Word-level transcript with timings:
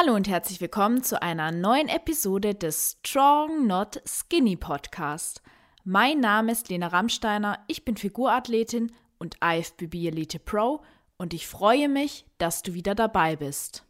Hallo 0.00 0.14
und 0.14 0.28
herzlich 0.28 0.60
willkommen 0.60 1.02
zu 1.02 1.20
einer 1.20 1.50
neuen 1.50 1.88
Episode 1.88 2.54
des 2.54 2.98
Strong 3.04 3.66
Not 3.66 4.00
Skinny 4.06 4.54
Podcast. 4.54 5.42
Mein 5.82 6.20
Name 6.20 6.52
ist 6.52 6.68
Lena 6.68 6.86
Rammsteiner, 6.86 7.58
ich 7.66 7.84
bin 7.84 7.96
Figurathletin 7.96 8.92
und 9.18 9.38
IFBB 9.42 10.06
Elite 10.06 10.38
Pro 10.38 10.82
und 11.16 11.34
ich 11.34 11.48
freue 11.48 11.88
mich, 11.88 12.26
dass 12.38 12.62
du 12.62 12.74
wieder 12.74 12.94
dabei 12.94 13.34
bist. 13.34 13.82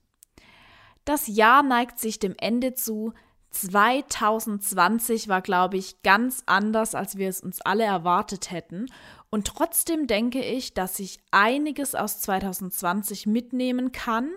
Das 1.05 1.27
Jahr 1.27 1.63
neigt 1.63 1.99
sich 1.99 2.19
dem 2.19 2.35
Ende 2.39 2.73
zu. 2.73 3.13
2020 3.51 5.29
war, 5.29 5.43
glaube 5.43 5.77
ich, 5.77 6.03
ganz 6.03 6.43
anders, 6.47 6.95
als 6.95 7.19
wir 7.19 7.29
es 7.29 7.43
uns 7.43 7.61
alle 7.61 7.85
erwartet 7.85 8.51
hätten. 8.51 8.87
Und 9.29 9.47
trotzdem 9.47 10.07
denke 10.07 10.41
ich, 10.41 10.73
dass 10.73 11.01
ich 11.01 11.19
einiges 11.33 11.95
aus 11.95 12.21
2020 12.21 13.27
mitnehmen 13.27 13.93
kann 13.93 14.31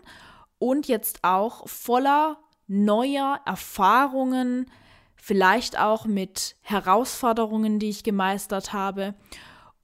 und 0.62 0.88
jetzt 0.88 1.24
auch 1.24 1.68
voller 1.68 2.38
neuer 2.68 3.42
Erfahrungen, 3.46 4.68
vielleicht 5.16 5.78
auch 5.80 6.06
mit 6.06 6.56
Herausforderungen, 6.62 7.80
die 7.80 7.90
ich 7.90 8.04
gemeistert 8.04 8.72
habe 8.72 9.16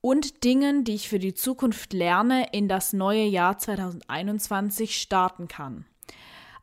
und 0.01 0.43
Dingen, 0.43 0.83
die 0.83 0.93
ich 0.93 1.09
für 1.09 1.17
die 1.17 1.33
Zukunft 1.33 1.93
lerne, 1.93 2.49
in 2.51 2.67
das 2.67 2.93
neue 2.93 3.25
Jahr 3.25 3.57
2021 3.57 5.01
starten 5.01 5.47
kann. 5.47 5.85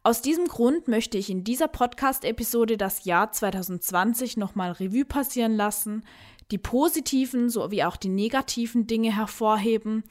Aus 0.05 0.23
diesem 0.23 0.47
Grund 0.47 0.87
möchte 0.87 1.19
ich 1.19 1.29
in 1.29 1.43
dieser 1.43 1.67
Podcast-Episode 1.67 2.77
das 2.77 3.05
Jahr 3.05 3.33
2020 3.33 4.37
nochmal 4.37 4.71
Revue 4.73 5.05
passieren 5.05 5.57
lassen, 5.57 6.05
die 6.53 6.59
positiven 6.59 7.51
sowie 7.51 7.83
auch 7.83 7.97
die 7.97 8.11
negativen 8.11 8.87
Dinge 8.87 9.17
hervorheben, 9.17 10.05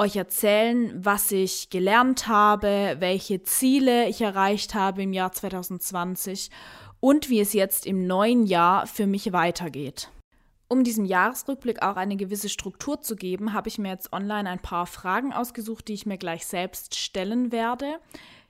euch 0.00 0.16
erzählen, 0.16 0.92
was 1.04 1.30
ich 1.30 1.68
gelernt 1.68 2.26
habe, 2.26 2.96
welche 3.00 3.42
Ziele 3.42 4.08
ich 4.08 4.22
erreicht 4.22 4.74
habe 4.74 5.02
im 5.02 5.12
Jahr 5.12 5.30
2020 5.30 6.50
und 7.00 7.28
wie 7.28 7.40
es 7.40 7.52
jetzt 7.52 7.84
im 7.84 8.06
neuen 8.06 8.46
Jahr 8.46 8.86
für 8.86 9.06
mich 9.06 9.34
weitergeht. 9.34 10.10
Um 10.68 10.84
diesem 10.84 11.04
Jahresrückblick 11.04 11.82
auch 11.82 11.96
eine 11.96 12.16
gewisse 12.16 12.48
Struktur 12.48 13.02
zu 13.02 13.14
geben, 13.14 13.52
habe 13.52 13.68
ich 13.68 13.78
mir 13.78 13.90
jetzt 13.90 14.12
online 14.14 14.48
ein 14.48 14.62
paar 14.62 14.86
Fragen 14.86 15.34
ausgesucht, 15.34 15.88
die 15.88 15.94
ich 15.94 16.06
mir 16.06 16.16
gleich 16.16 16.46
selbst 16.46 16.94
stellen 16.94 17.52
werde. 17.52 17.98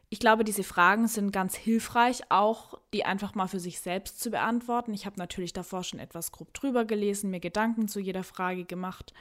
Ich 0.08 0.20
glaube, 0.20 0.44
diese 0.44 0.62
Fragen 0.62 1.08
sind 1.08 1.32
ganz 1.32 1.56
hilfreich, 1.56 2.20
auch 2.28 2.78
die 2.94 3.04
einfach 3.04 3.34
mal 3.34 3.48
für 3.48 3.60
sich 3.60 3.80
selbst 3.80 4.20
zu 4.20 4.30
beantworten. 4.30 4.94
Ich 4.94 5.04
habe 5.04 5.18
natürlich 5.18 5.52
davor 5.52 5.82
schon 5.82 5.98
etwas 5.98 6.30
grob 6.30 6.54
drüber 6.54 6.84
gelesen, 6.84 7.30
mir 7.30 7.40
Gedanken 7.40 7.88
zu 7.88 7.98
jeder 7.98 8.22
Frage 8.22 8.64
gemacht. 8.64 9.12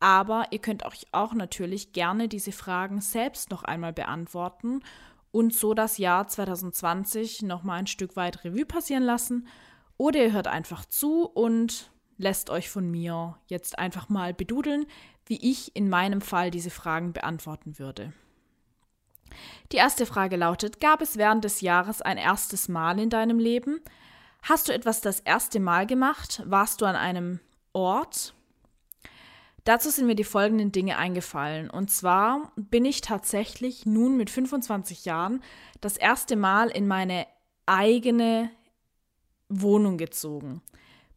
Aber 0.00 0.46
ihr 0.50 0.58
könnt 0.58 0.84
euch 0.84 1.06
auch 1.12 1.32
natürlich 1.32 1.92
gerne 1.92 2.28
diese 2.28 2.52
Fragen 2.52 3.00
selbst 3.00 3.50
noch 3.50 3.64
einmal 3.64 3.92
beantworten 3.92 4.82
und 5.30 5.54
so 5.54 5.74
das 5.74 5.98
Jahr 5.98 6.28
2020 6.28 7.42
noch 7.42 7.62
mal 7.62 7.74
ein 7.74 7.86
Stück 7.86 8.16
weit 8.16 8.44
Revue 8.44 8.66
passieren 8.66 9.02
lassen. 9.02 9.46
Oder 9.96 10.24
ihr 10.24 10.32
hört 10.32 10.46
einfach 10.46 10.84
zu 10.84 11.24
und 11.24 11.90
lässt 12.18 12.50
euch 12.50 12.70
von 12.70 12.90
mir 12.90 13.38
jetzt 13.46 13.78
einfach 13.78 14.08
mal 14.08 14.34
bedudeln, 14.34 14.86
wie 15.26 15.38
ich 15.50 15.74
in 15.74 15.88
meinem 15.88 16.20
Fall 16.20 16.50
diese 16.50 16.70
Fragen 16.70 17.12
beantworten 17.12 17.78
würde. 17.78 18.12
Die 19.72 19.76
erste 19.76 20.06
Frage 20.06 20.36
lautet, 20.36 20.80
gab 20.80 21.02
es 21.02 21.16
während 21.16 21.44
des 21.44 21.60
Jahres 21.60 22.00
ein 22.00 22.16
erstes 22.16 22.68
Mal 22.68 22.98
in 22.98 23.10
deinem 23.10 23.38
Leben? 23.38 23.80
Hast 24.42 24.68
du 24.68 24.72
etwas 24.72 25.00
das 25.00 25.20
erste 25.20 25.58
Mal 25.58 25.86
gemacht? 25.86 26.42
Warst 26.46 26.80
du 26.80 26.86
an 26.86 26.96
einem 26.96 27.40
Ort? 27.72 28.35
Dazu 29.66 29.90
sind 29.90 30.06
mir 30.06 30.14
die 30.14 30.22
folgenden 30.22 30.70
Dinge 30.70 30.96
eingefallen. 30.96 31.68
Und 31.68 31.90
zwar 31.90 32.52
bin 32.54 32.84
ich 32.84 33.00
tatsächlich 33.00 33.84
nun 33.84 34.16
mit 34.16 34.30
25 34.30 35.04
Jahren 35.04 35.42
das 35.80 35.96
erste 35.96 36.36
Mal 36.36 36.68
in 36.68 36.86
meine 36.86 37.26
eigene 37.66 38.48
Wohnung 39.48 39.98
gezogen. 39.98 40.62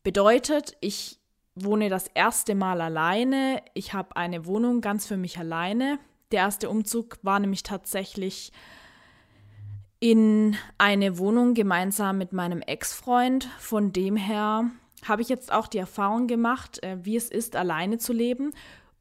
Bedeutet, 0.01 0.75
ich 0.81 1.19
wohne 1.53 1.89
das 1.89 2.07
erste 2.15 2.55
Mal 2.55 2.81
alleine. 2.81 3.61
Ich 3.75 3.93
habe 3.93 4.15
eine 4.15 4.47
Wohnung 4.47 4.81
ganz 4.81 5.05
für 5.05 5.17
mich 5.17 5.37
alleine. 5.37 5.99
Der 6.31 6.39
erste 6.39 6.71
Umzug 6.71 7.19
war 7.21 7.39
nämlich 7.39 7.61
tatsächlich 7.61 8.51
in 9.99 10.55
eine 10.79 11.19
Wohnung 11.19 11.53
gemeinsam 11.53 12.17
mit 12.17 12.33
meinem 12.33 12.63
Ex-Freund. 12.63 13.47
Von 13.59 13.93
dem 13.93 14.15
her 14.15 14.71
habe 15.07 15.21
ich 15.21 15.29
jetzt 15.29 15.51
auch 15.51 15.67
die 15.67 15.77
Erfahrung 15.77 16.27
gemacht, 16.27 16.81
äh, 16.83 16.97
wie 17.03 17.15
es 17.15 17.29
ist, 17.29 17.55
alleine 17.55 17.97
zu 17.97 18.13
leben. 18.13 18.51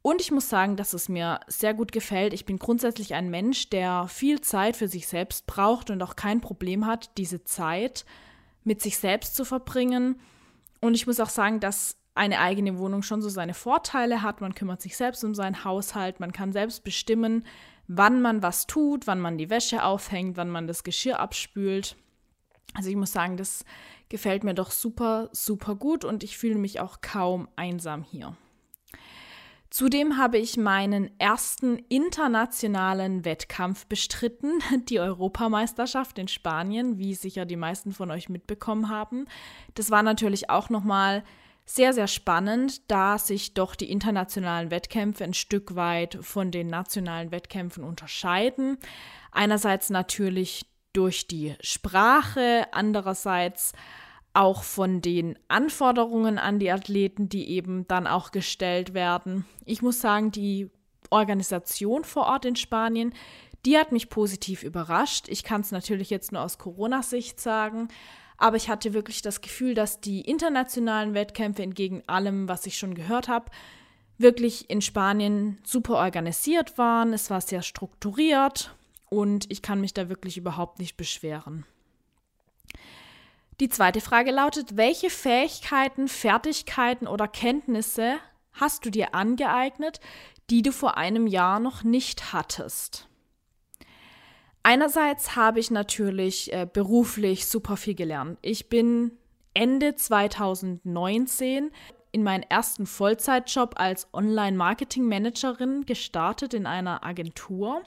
Und 0.03 0.21
ich 0.21 0.31
muss 0.31 0.49
sagen, 0.49 0.77
dass 0.77 0.93
es 0.93 1.09
mir 1.09 1.41
sehr 1.49 1.75
gut 1.75 1.93
gefällt. 1.93 2.33
Ich 2.33 2.47
bin 2.47 2.59
grundsätzlich 2.59 3.15
ein 3.15 3.31
Mensch, 3.31 3.69
der 3.69 4.07
viel 4.09 4.41
Zeit 4.41 4.77
für 4.77 4.89
sich 4.89 5.09
selbst 5.09 5.47
braucht 5.47 5.91
und 5.91 6.03
auch 6.03 6.17
kein 6.17 6.41
Problem 6.41 6.87
hat, 6.87 7.11
diese 7.19 7.45
Zeit 7.45 8.05
mit 8.65 8.81
sich 8.81 8.99
selbst 8.99 9.35
zu 9.35 9.45
verbringen. 9.45 10.21
Und 10.81 10.95
ich 10.95 11.07
muss 11.07 11.21
auch 11.21 11.29
sagen, 11.29 11.61
dass 11.61 11.97
eine 12.15 12.41
eigene 12.41 12.79
Wohnung 12.79 13.03
schon 13.03 13.23
so 13.23 13.29
seine 13.29 13.55
Vorteile 13.55 14.23
hat. 14.23 14.41
Man 14.41 14.55
kümmert 14.55 14.83
sich 14.83 14.97
selbst 14.97 15.25
um 15.25 15.35
seinen 15.35 15.65
Haushalt, 15.65 16.21
man 16.21 16.33
kann 16.33 16.53
selbst 16.53 16.85
bestimmen, 16.85 17.45
wann 17.87 18.21
man 18.21 18.43
was 18.43 18.67
tut, 18.67 19.07
wann 19.07 19.21
man 19.21 19.39
die 19.39 19.51
Wäsche 19.51 19.85
aufhängt, 19.85 20.37
wann 20.37 20.51
man 20.51 20.67
das 20.67 20.85
Geschirr 20.85 21.21
abspült. 21.21 21.97
Also 22.75 22.91
ich 22.91 22.97
muss 22.97 23.13
sagen, 23.13 23.37
das 23.37 23.65
gefällt 24.09 24.45
mir 24.45 24.55
doch 24.55 24.71
super, 24.71 25.29
super 25.33 25.75
gut 25.75 26.05
und 26.05 26.23
ich 26.23 26.39
fühle 26.39 26.57
mich 26.57 26.81
auch 26.81 27.01
kaum 27.01 27.49
einsam 27.57 28.03
hier. 28.03 28.37
Zudem 29.71 30.17
habe 30.17 30.39
ich 30.39 30.57
meinen 30.57 31.11
ersten 31.21 31.77
internationalen 31.89 33.27
Wettkampf 33.27 33.87
bestritten, 33.87 34.61
die 34.89 34.99
Europameisterschaft 34.99 36.19
in 36.19 36.29
Spanien, 36.29 36.99
wie 36.99 37.15
sicher 37.15 37.45
die 37.45 37.57
meisten 37.57 37.93
von 37.93 38.11
euch 38.11 38.29
mitbekommen 38.31 38.89
haben. 38.89 39.27
Das 39.75 39.91
war 39.91 40.03
natürlich 40.03 40.49
auch 40.49 40.71
nochmal 40.71 41.23
sehr, 41.67 41.93
sehr 41.93 42.07
spannend, 42.07 42.91
da 42.91 43.19
sich 43.19 43.53
doch 43.53 43.75
die 43.75 43.91
internationalen 43.91 44.71
Wettkämpfe 44.71 45.25
ein 45.25 45.35
Stück 45.35 45.75
weit 45.75 46.19
von 46.23 46.51
den 46.51 46.69
nationalen 46.69 47.31
Wettkämpfen 47.31 47.85
unterscheiden. 47.85 48.79
Einerseits 49.33 49.91
natürlich 49.91 50.65
durch 50.95 51.27
die 51.27 51.55
Sprache, 51.61 52.67
andererseits 52.73 53.75
auch 54.39 54.63
von 54.63 55.03
den 55.03 55.37
Anforderungen 55.49 56.39
an 56.39 56.61
die 56.61 56.71
Athleten, 56.71 57.29
die 57.29 57.51
eben 57.51 57.89
dann 57.89 58.07
auch 58.07 58.31
gestellt 58.31 58.95
werden. 58.95 59.45
Ich 59.65 59.83
muss 59.83 60.01
sagen, 60.01 60.31
die 60.31 60.71
Organisation 61.11 62.05
vor 62.05 62.27
Ort 62.27 62.45
in 62.45 62.55
Spanien, 62.55 63.13
die 63.67 63.77
hat 63.77 63.91
mich 63.91 64.09
positiv 64.09 64.63
überrascht. 64.63 65.29
Ich 65.29 65.43
kann 65.43 65.63
es 65.63 65.73
natürlich 65.73 66.09
jetzt 66.09 66.31
nur 66.31 66.43
aus 66.43 66.57
Corona-Sicht 66.57 67.41
sagen, 67.41 67.89
aber 68.37 68.57
ich 68.57 68.69
hatte 68.69 68.95
wirklich 68.95 69.23
das 69.23 69.41
Gefühl, 69.41 69.75
dass 69.75 70.01
die 70.01 70.21
internationalen 70.21 71.15
Wettkämpfe 71.15 71.65
entgegen 71.65 72.05
allem, 72.07 72.47
was 72.47 72.65
ich 72.67 72.79
schon 72.79 72.95
gehört 72.95 73.27
habe, 73.27 73.51
wirklich 74.19 74.71
in 74.71 74.81
Spanien 74.81 75.59
super 75.65 75.97
organisiert 75.97 76.79
waren. 76.79 77.13
Es 77.13 77.29
war 77.29 77.41
sehr 77.41 77.63
strukturiert 77.63 78.73
und 79.11 79.51
ich 79.51 79.63
kann 79.63 79.81
mich 79.81 79.95
da 79.95 80.09
wirklich 80.09 80.37
überhaupt 80.37 80.79
nicht 80.79 80.97
beschweren. 80.97 81.67
Die 83.61 83.69
zweite 83.69 84.01
Frage 84.01 84.31
lautet, 84.31 84.77
welche 84.77 85.11
Fähigkeiten, 85.11 86.07
Fertigkeiten 86.07 87.09
oder 87.09 87.27
Kenntnisse 87.27 88.19
hast 88.53 88.87
du 88.87 88.91
dir 88.91 89.15
angeeignet, 89.15 89.99
die 90.49 90.63
du 90.63 90.71
vor 90.71 90.97
einem 90.97 91.27
Jahr 91.27 91.59
noch 91.59 91.83
nicht 91.83 92.33
hattest? 92.33 93.09
Einerseits 94.63 95.35
habe 95.35 95.59
ich 95.59 95.73
natürlich 95.73 96.53
äh, 96.53 96.69
beruflich 96.73 97.47
super 97.47 97.77
viel 97.77 97.95
gelernt. 97.95 98.39
Ich 98.43 98.69
bin 98.69 99.13
Ende 99.55 99.97
2019 99.97 101.73
in 102.13 102.23
meinen 102.23 102.45
ersten 102.45 102.87
Vollzeitjob 102.87 103.75
als 103.81 104.07
Online-Marketing-Managerin 104.13 105.85
gestartet 105.85 106.55
in 106.55 106.67
einer 106.67 107.05
Agentur. 107.05 107.83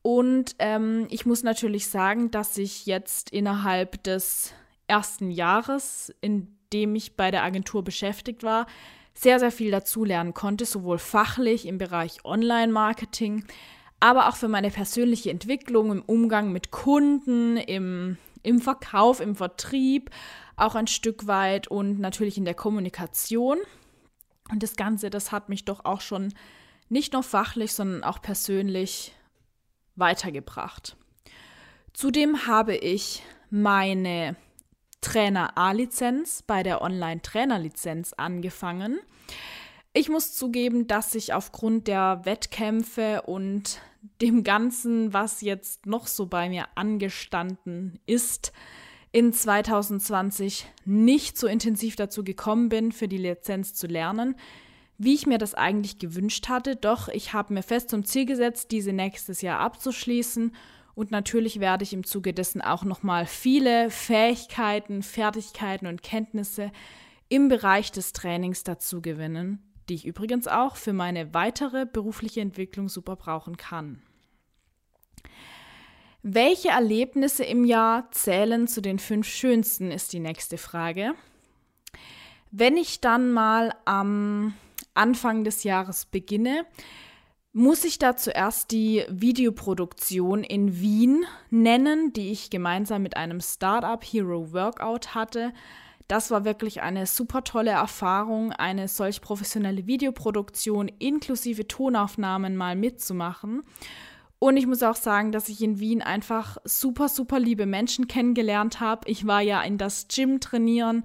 Und 0.00 0.56
ähm, 0.58 1.06
ich 1.10 1.26
muss 1.26 1.42
natürlich 1.42 1.88
sagen, 1.88 2.30
dass 2.30 2.56
ich 2.56 2.86
jetzt 2.86 3.30
innerhalb 3.30 4.02
des 4.04 4.54
ersten 4.90 5.30
Jahres, 5.30 6.12
in 6.20 6.48
dem 6.72 6.94
ich 6.94 7.16
bei 7.16 7.30
der 7.30 7.42
Agentur 7.42 7.82
beschäftigt 7.82 8.42
war, 8.42 8.66
sehr, 9.14 9.38
sehr 9.38 9.50
viel 9.50 9.70
dazulernen 9.70 10.34
konnte, 10.34 10.64
sowohl 10.64 10.98
fachlich 10.98 11.66
im 11.66 11.78
Bereich 11.78 12.24
Online-Marketing, 12.24 13.44
aber 14.00 14.28
auch 14.28 14.36
für 14.36 14.48
meine 14.48 14.70
persönliche 14.70 15.30
Entwicklung 15.30 15.92
im 15.92 16.02
Umgang 16.02 16.52
mit 16.52 16.70
Kunden, 16.70 17.56
im, 17.56 18.18
im 18.42 18.60
Verkauf, 18.60 19.20
im 19.20 19.36
Vertrieb, 19.36 20.10
auch 20.56 20.74
ein 20.74 20.86
Stück 20.86 21.26
weit 21.26 21.68
und 21.68 21.98
natürlich 21.98 22.38
in 22.38 22.44
der 22.44 22.54
Kommunikation. 22.54 23.58
Und 24.50 24.62
das 24.62 24.76
Ganze, 24.76 25.10
das 25.10 25.32
hat 25.32 25.48
mich 25.48 25.64
doch 25.64 25.84
auch 25.84 26.00
schon 26.00 26.34
nicht 26.88 27.12
nur 27.12 27.22
fachlich, 27.22 27.72
sondern 27.72 28.04
auch 28.04 28.20
persönlich 28.20 29.14
weitergebracht. 29.96 30.96
Zudem 31.92 32.46
habe 32.46 32.76
ich 32.76 33.22
meine 33.50 34.36
Trainer 35.00 35.56
A-Lizenz 35.56 36.42
bei 36.46 36.62
der 36.62 36.82
Online-Trainer-Lizenz 36.82 38.12
angefangen. 38.12 38.98
Ich 39.92 40.08
muss 40.08 40.34
zugeben, 40.34 40.86
dass 40.86 41.14
ich 41.14 41.32
aufgrund 41.34 41.88
der 41.88 42.20
Wettkämpfe 42.24 43.22
und 43.22 43.80
dem 44.20 44.44
Ganzen, 44.44 45.12
was 45.12 45.40
jetzt 45.40 45.86
noch 45.86 46.06
so 46.06 46.26
bei 46.26 46.48
mir 46.48 46.66
angestanden 46.74 47.98
ist, 48.06 48.52
in 49.12 49.32
2020 49.32 50.66
nicht 50.84 51.36
so 51.36 51.46
intensiv 51.46 51.96
dazu 51.96 52.22
gekommen 52.22 52.68
bin, 52.68 52.92
für 52.92 53.08
die 53.08 53.18
Lizenz 53.18 53.74
zu 53.74 53.86
lernen, 53.88 54.36
wie 54.98 55.14
ich 55.14 55.26
mir 55.26 55.38
das 55.38 55.54
eigentlich 55.54 55.98
gewünscht 55.98 56.48
hatte. 56.48 56.76
Doch 56.76 57.08
ich 57.08 57.32
habe 57.32 57.54
mir 57.54 57.62
fest 57.62 57.90
zum 57.90 58.04
Ziel 58.04 58.26
gesetzt, 58.26 58.70
diese 58.70 58.92
nächstes 58.92 59.40
Jahr 59.42 59.58
abzuschließen. 59.58 60.54
Und 61.00 61.10
natürlich 61.10 61.60
werde 61.60 61.82
ich 61.82 61.94
im 61.94 62.04
Zuge 62.04 62.34
dessen 62.34 62.60
auch 62.60 62.84
nochmal 62.84 63.24
viele 63.24 63.88
Fähigkeiten, 63.88 65.02
Fertigkeiten 65.02 65.86
und 65.86 66.02
Kenntnisse 66.02 66.72
im 67.30 67.48
Bereich 67.48 67.90
des 67.90 68.12
Trainings 68.12 68.64
dazu 68.64 69.00
gewinnen, 69.00 69.62
die 69.88 69.94
ich 69.94 70.04
übrigens 70.04 70.46
auch 70.46 70.76
für 70.76 70.92
meine 70.92 71.32
weitere 71.32 71.86
berufliche 71.86 72.42
Entwicklung 72.42 72.90
super 72.90 73.16
brauchen 73.16 73.56
kann. 73.56 74.02
Welche 76.22 76.68
Erlebnisse 76.68 77.44
im 77.44 77.64
Jahr 77.64 78.10
zählen 78.10 78.68
zu 78.68 78.82
den 78.82 78.98
fünf 78.98 79.26
schönsten, 79.26 79.90
ist 79.90 80.12
die 80.12 80.20
nächste 80.20 80.58
Frage. 80.58 81.14
Wenn 82.50 82.76
ich 82.76 83.00
dann 83.00 83.32
mal 83.32 83.74
am 83.86 84.52
Anfang 84.92 85.44
des 85.44 85.64
Jahres 85.64 86.04
beginne, 86.04 86.66
muss 87.52 87.84
ich 87.84 87.98
da 87.98 88.16
zuerst 88.16 88.70
die 88.70 89.04
Videoproduktion 89.08 90.44
in 90.44 90.80
Wien 90.80 91.24
nennen, 91.50 92.12
die 92.12 92.30
ich 92.30 92.50
gemeinsam 92.50 93.02
mit 93.02 93.16
einem 93.16 93.40
Startup 93.40 94.02
Hero 94.02 94.52
Workout 94.52 95.14
hatte. 95.14 95.52
Das 96.06 96.30
war 96.30 96.44
wirklich 96.44 96.82
eine 96.82 97.06
super 97.06 97.42
tolle 97.44 97.70
Erfahrung, 97.70 98.52
eine 98.52 98.88
solch 98.88 99.20
professionelle 99.20 99.86
Videoproduktion 99.86 100.88
inklusive 100.98 101.66
Tonaufnahmen 101.66 102.56
mal 102.56 102.76
mitzumachen. 102.76 103.62
Und 104.38 104.56
ich 104.56 104.66
muss 104.66 104.82
auch 104.82 104.96
sagen, 104.96 105.32
dass 105.32 105.48
ich 105.48 105.62
in 105.62 105.80
Wien 105.80 106.02
einfach 106.02 106.56
super, 106.64 107.08
super 107.08 107.38
liebe 107.38 107.66
Menschen 107.66 108.08
kennengelernt 108.08 108.80
habe. 108.80 109.08
Ich 109.08 109.26
war 109.26 109.40
ja 109.40 109.60
in 109.62 109.76
das 109.76 110.08
Gym 110.08 110.40
trainieren 110.40 111.04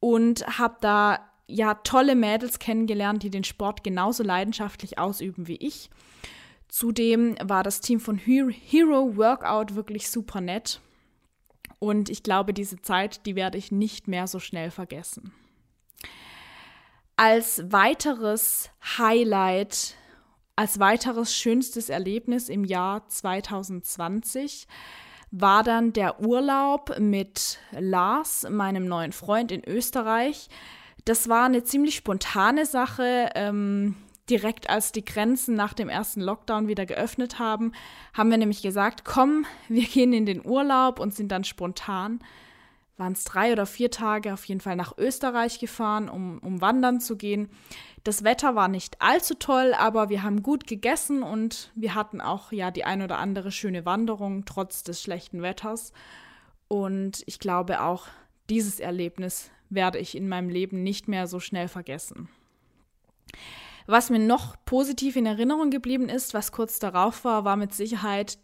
und 0.00 0.58
habe 0.58 0.76
da 0.80 1.31
ja 1.46 1.74
tolle 1.74 2.14
Mädels 2.14 2.58
kennengelernt, 2.58 3.22
die 3.22 3.30
den 3.30 3.44
Sport 3.44 3.84
genauso 3.84 4.22
leidenschaftlich 4.22 4.98
ausüben 4.98 5.48
wie 5.48 5.56
ich. 5.56 5.90
Zudem 6.68 7.36
war 7.42 7.62
das 7.62 7.80
Team 7.80 8.00
von 8.00 8.16
Hero 8.16 9.16
Workout 9.16 9.74
wirklich 9.74 10.10
super 10.10 10.40
nett. 10.40 10.80
Und 11.78 12.08
ich 12.08 12.22
glaube, 12.22 12.54
diese 12.54 12.80
Zeit, 12.80 13.26
die 13.26 13.34
werde 13.34 13.58
ich 13.58 13.72
nicht 13.72 14.08
mehr 14.08 14.26
so 14.26 14.38
schnell 14.38 14.70
vergessen. 14.70 15.32
Als 17.16 17.62
weiteres 17.70 18.70
Highlight 18.96 19.96
als 20.56 20.78
weiteres 20.78 21.34
schönstes 21.34 21.88
Erlebnis 21.88 22.48
im 22.48 22.64
Jahr 22.64 23.08
2020 23.08 24.66
war 25.30 25.62
dann 25.62 25.94
der 25.94 26.20
Urlaub 26.20 26.98
mit 26.98 27.58
Lars, 27.70 28.46
meinem 28.50 28.86
neuen 28.86 29.12
Freund 29.12 29.50
in 29.50 29.66
Österreich. 29.66 30.48
Das 31.04 31.28
war 31.28 31.44
eine 31.44 31.64
ziemlich 31.64 31.96
spontane 31.96 32.66
Sache. 32.66 33.30
Ähm, 33.34 33.96
direkt 34.30 34.70
als 34.70 34.92
die 34.92 35.04
Grenzen 35.04 35.54
nach 35.54 35.74
dem 35.74 35.88
ersten 35.88 36.20
Lockdown 36.20 36.68
wieder 36.68 36.86
geöffnet 36.86 37.38
haben, 37.38 37.72
haben 38.14 38.30
wir 38.30 38.38
nämlich 38.38 38.62
gesagt, 38.62 39.04
komm, 39.04 39.46
wir 39.68 39.84
gehen 39.84 40.12
in 40.12 40.26
den 40.26 40.46
Urlaub 40.46 41.00
und 41.00 41.14
sind 41.14 41.32
dann 41.32 41.44
spontan 41.44 42.20
waren 43.02 43.12
es 43.14 43.24
drei 43.24 43.52
oder 43.52 43.66
vier 43.66 43.90
Tage 43.90 44.32
auf 44.32 44.44
jeden 44.44 44.60
Fall 44.60 44.76
nach 44.76 44.96
Österreich 44.96 45.58
gefahren, 45.58 46.08
um, 46.08 46.38
um 46.38 46.60
wandern 46.60 47.00
zu 47.00 47.16
gehen. 47.16 47.48
Das 48.04 48.22
Wetter 48.22 48.54
war 48.54 48.68
nicht 48.68 49.00
allzu 49.00 49.34
toll, 49.34 49.74
aber 49.76 50.08
wir 50.08 50.22
haben 50.22 50.42
gut 50.42 50.66
gegessen 50.66 51.22
und 51.22 51.72
wir 51.74 51.94
hatten 51.94 52.20
auch 52.20 52.52
ja 52.52 52.70
die 52.70 52.84
ein 52.84 53.02
oder 53.02 53.18
andere 53.18 53.50
schöne 53.50 53.84
Wanderung 53.84 54.44
trotz 54.44 54.82
des 54.82 55.02
schlechten 55.02 55.42
Wetters. 55.42 55.92
Und 56.68 57.22
ich 57.26 57.38
glaube 57.38 57.82
auch, 57.82 58.06
dieses 58.48 58.80
Erlebnis 58.80 59.50
werde 59.74 59.98
ich 59.98 60.16
in 60.16 60.28
meinem 60.28 60.48
Leben 60.48 60.82
nicht 60.82 61.08
mehr 61.08 61.26
so 61.26 61.40
schnell 61.40 61.68
vergessen. 61.68 62.28
Was 63.86 64.10
mir 64.10 64.18
noch 64.18 64.56
positiv 64.64 65.16
in 65.16 65.26
Erinnerung 65.26 65.70
geblieben 65.70 66.08
ist, 66.08 66.34
was 66.34 66.52
kurz 66.52 66.78
darauf 66.78 67.24
war, 67.24 67.44
war 67.44 67.56
mit 67.56 67.74
Sicherheit 67.74 68.38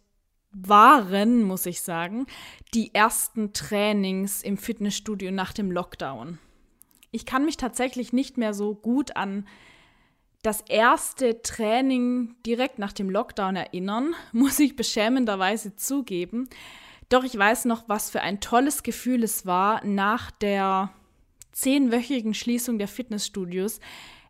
waren, 0.51 1.43
muss 1.43 1.65
ich 1.65 1.81
sagen, 1.81 2.25
die 2.73 2.93
ersten 2.93 3.53
Trainings 3.53 4.41
im 4.41 4.57
Fitnessstudio 4.57 5.31
nach 5.31 5.53
dem 5.53 5.71
Lockdown. 5.71 6.39
Ich 7.11 7.25
kann 7.25 7.45
mich 7.45 7.57
tatsächlich 7.57 8.13
nicht 8.13 8.37
mehr 8.37 8.53
so 8.53 8.75
gut 8.75 9.15
an 9.15 9.47
das 10.41 10.61
erste 10.61 11.41
Training 11.41 12.35
direkt 12.45 12.79
nach 12.79 12.93
dem 12.93 13.09
Lockdown 13.09 13.55
erinnern, 13.55 14.15
muss 14.31 14.59
ich 14.59 14.75
beschämenderweise 14.75 15.75
zugeben. 15.75 16.49
Doch 17.09 17.23
ich 17.23 17.37
weiß 17.37 17.65
noch, 17.65 17.89
was 17.89 18.09
für 18.09 18.21
ein 18.21 18.39
tolles 18.39 18.83
Gefühl 18.83 19.23
es 19.23 19.45
war, 19.45 19.83
nach 19.83 20.31
der 20.31 20.93
zehnwöchigen 21.59 22.33
Schließung 22.33 22.77
der 22.79 22.87
Fitnessstudios 22.87 23.79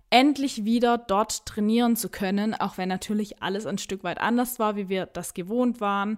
endlich 0.09 0.65
wieder 0.65 0.97
dort 0.97 1.45
trainieren 1.45 1.95
zu 1.95 2.09
können, 2.09 2.55
auch 2.55 2.77
wenn 2.77 2.89
natürlich 2.89 3.43
alles 3.43 3.65
ein 3.65 3.77
Stück 3.77 4.03
weit 4.03 4.19
anders 4.19 4.57
war, 4.57 4.75
wie 4.75 4.89
wir 4.89 5.05
das 5.05 5.33
gewohnt 5.33 5.81
waren. 5.81 6.17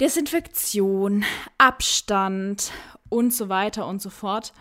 Desinfektion, 0.00 1.24
Abstand 1.58 2.72
und 3.08 3.34
so 3.34 3.48
weiter 3.48 3.86
und 3.86 4.00
so 4.00 4.10
fort. 4.10 4.52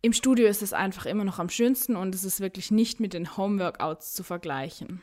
Im 0.00 0.12
Studio 0.12 0.46
ist 0.48 0.62
es 0.62 0.72
einfach 0.72 1.04
immer 1.04 1.24
noch 1.24 1.38
am 1.38 1.48
schönsten 1.48 1.94
und 1.94 2.14
es 2.14 2.24
ist 2.24 2.40
wirklich 2.40 2.70
nicht 2.70 2.98
mit 2.98 3.12
den 3.12 3.36
Homeworkouts 3.36 4.14
zu 4.14 4.24
vergleichen. 4.24 5.02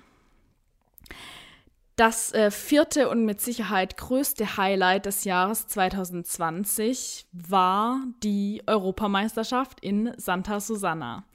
Das 1.99 2.31
äh, 2.31 2.49
vierte 2.49 3.09
und 3.09 3.25
mit 3.25 3.41
Sicherheit 3.41 3.97
größte 3.97 4.55
Highlight 4.55 5.05
des 5.05 5.25
Jahres 5.25 5.67
2020 5.67 7.25
war 7.33 7.99
die 8.23 8.63
Europameisterschaft 8.67 9.81
in 9.81 10.13
Santa 10.15 10.61
Susana. 10.61 11.25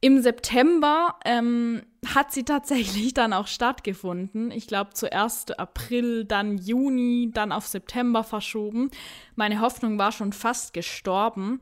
Im 0.00 0.22
September 0.22 1.16
ähm, 1.24 1.82
hat 2.06 2.30
sie 2.30 2.44
tatsächlich 2.44 3.12
dann 3.12 3.32
auch 3.32 3.48
stattgefunden. 3.48 4.52
Ich 4.52 4.68
glaube 4.68 4.90
zuerst 4.94 5.58
April, 5.58 6.24
dann 6.24 6.58
Juni, 6.58 7.32
dann 7.34 7.50
auf 7.50 7.66
September 7.66 8.22
verschoben. 8.22 8.92
Meine 9.34 9.60
Hoffnung 9.60 9.98
war 9.98 10.12
schon 10.12 10.32
fast 10.32 10.74
gestorben. 10.74 11.60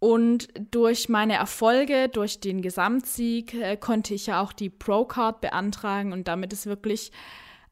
Und 0.00 0.48
durch 0.72 1.08
meine 1.08 1.34
Erfolge, 1.34 2.08
durch 2.08 2.40
den 2.40 2.62
Gesamtsieg, 2.62 3.54
äh, 3.54 3.76
konnte 3.76 4.12
ich 4.12 4.26
ja 4.26 4.42
auch 4.42 4.52
die 4.52 4.70
Pro-Card 4.70 5.40
beantragen. 5.40 6.12
Und 6.12 6.26
damit 6.26 6.52
ist 6.52 6.66
wirklich 6.66 7.12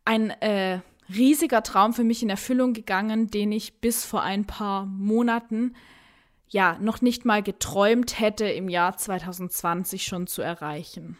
ein 0.08 0.30
äh, 0.30 0.80
riesiger 1.14 1.62
Traum 1.62 1.92
für 1.92 2.02
mich 2.02 2.22
in 2.22 2.30
Erfüllung 2.30 2.72
gegangen, 2.72 3.30
den 3.30 3.52
ich 3.52 3.82
bis 3.82 4.06
vor 4.06 4.22
ein 4.22 4.46
paar 4.46 4.86
Monaten 4.86 5.74
ja 6.48 6.78
noch 6.80 7.02
nicht 7.02 7.26
mal 7.26 7.42
geträumt 7.42 8.18
hätte, 8.18 8.46
im 8.46 8.70
Jahr 8.70 8.96
2020 8.96 10.04
schon 10.04 10.26
zu 10.26 10.40
erreichen. 10.40 11.18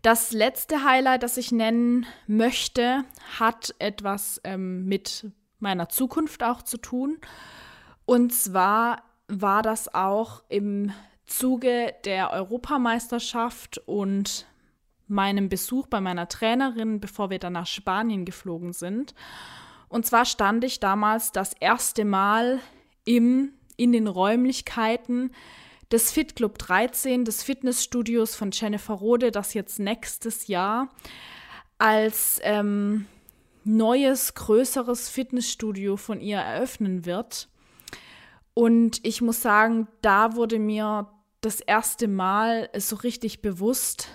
Das 0.00 0.32
letzte 0.32 0.82
Highlight, 0.82 1.22
das 1.22 1.36
ich 1.36 1.52
nennen 1.52 2.06
möchte, 2.26 3.04
hat 3.38 3.74
etwas 3.78 4.40
ähm, 4.44 4.86
mit 4.86 5.26
meiner 5.58 5.90
Zukunft 5.90 6.42
auch 6.42 6.62
zu 6.62 6.78
tun. 6.78 7.18
Und 8.06 8.32
zwar 8.32 9.02
war 9.28 9.60
das 9.60 9.94
auch 9.94 10.42
im 10.48 10.94
Zuge 11.26 11.92
der 12.06 12.30
Europameisterschaft 12.30 13.82
und 13.84 14.46
meinem 15.10 15.48
Besuch 15.48 15.86
bei 15.86 16.00
meiner 16.00 16.28
Trainerin, 16.28 17.00
bevor 17.00 17.30
wir 17.30 17.38
dann 17.38 17.54
nach 17.54 17.66
Spanien 17.66 18.24
geflogen 18.24 18.72
sind. 18.72 19.14
Und 19.88 20.06
zwar 20.06 20.24
stand 20.24 20.64
ich 20.64 20.80
damals 20.80 21.32
das 21.32 21.52
erste 21.58 22.04
Mal 22.04 22.60
im, 23.04 23.52
in 23.76 23.92
den 23.92 24.06
Räumlichkeiten 24.06 25.32
des 25.90 26.12
Fit 26.12 26.36
Club 26.36 26.58
13, 26.58 27.24
des 27.24 27.42
Fitnessstudios 27.42 28.36
von 28.36 28.50
Jennifer 28.52 28.94
Rode, 28.94 29.32
das 29.32 29.54
jetzt 29.54 29.80
nächstes 29.80 30.46
Jahr 30.46 30.88
als 31.78 32.40
ähm, 32.44 33.06
neues, 33.64 34.34
größeres 34.34 35.08
Fitnessstudio 35.08 35.96
von 35.96 36.20
ihr 36.20 36.38
eröffnen 36.38 37.04
wird. 37.04 37.48
Und 38.54 39.04
ich 39.04 39.22
muss 39.22 39.42
sagen, 39.42 39.88
da 40.02 40.36
wurde 40.36 40.58
mir 40.58 41.08
das 41.40 41.60
erste 41.60 42.06
Mal 42.08 42.68
so 42.76 42.96
richtig 42.96 43.42
bewusst, 43.42 44.08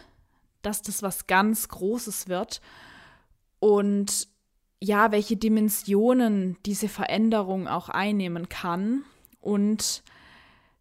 dass 0.65 0.81
das 0.81 1.03
was 1.03 1.27
ganz 1.27 1.67
Großes 1.67 2.27
wird. 2.27 2.61
Und 3.59 4.27
ja, 4.81 5.11
welche 5.11 5.37
Dimensionen 5.37 6.57
diese 6.65 6.89
Veränderung 6.89 7.67
auch 7.67 7.89
einnehmen 7.89 8.49
kann 8.49 9.03
und 9.41 10.03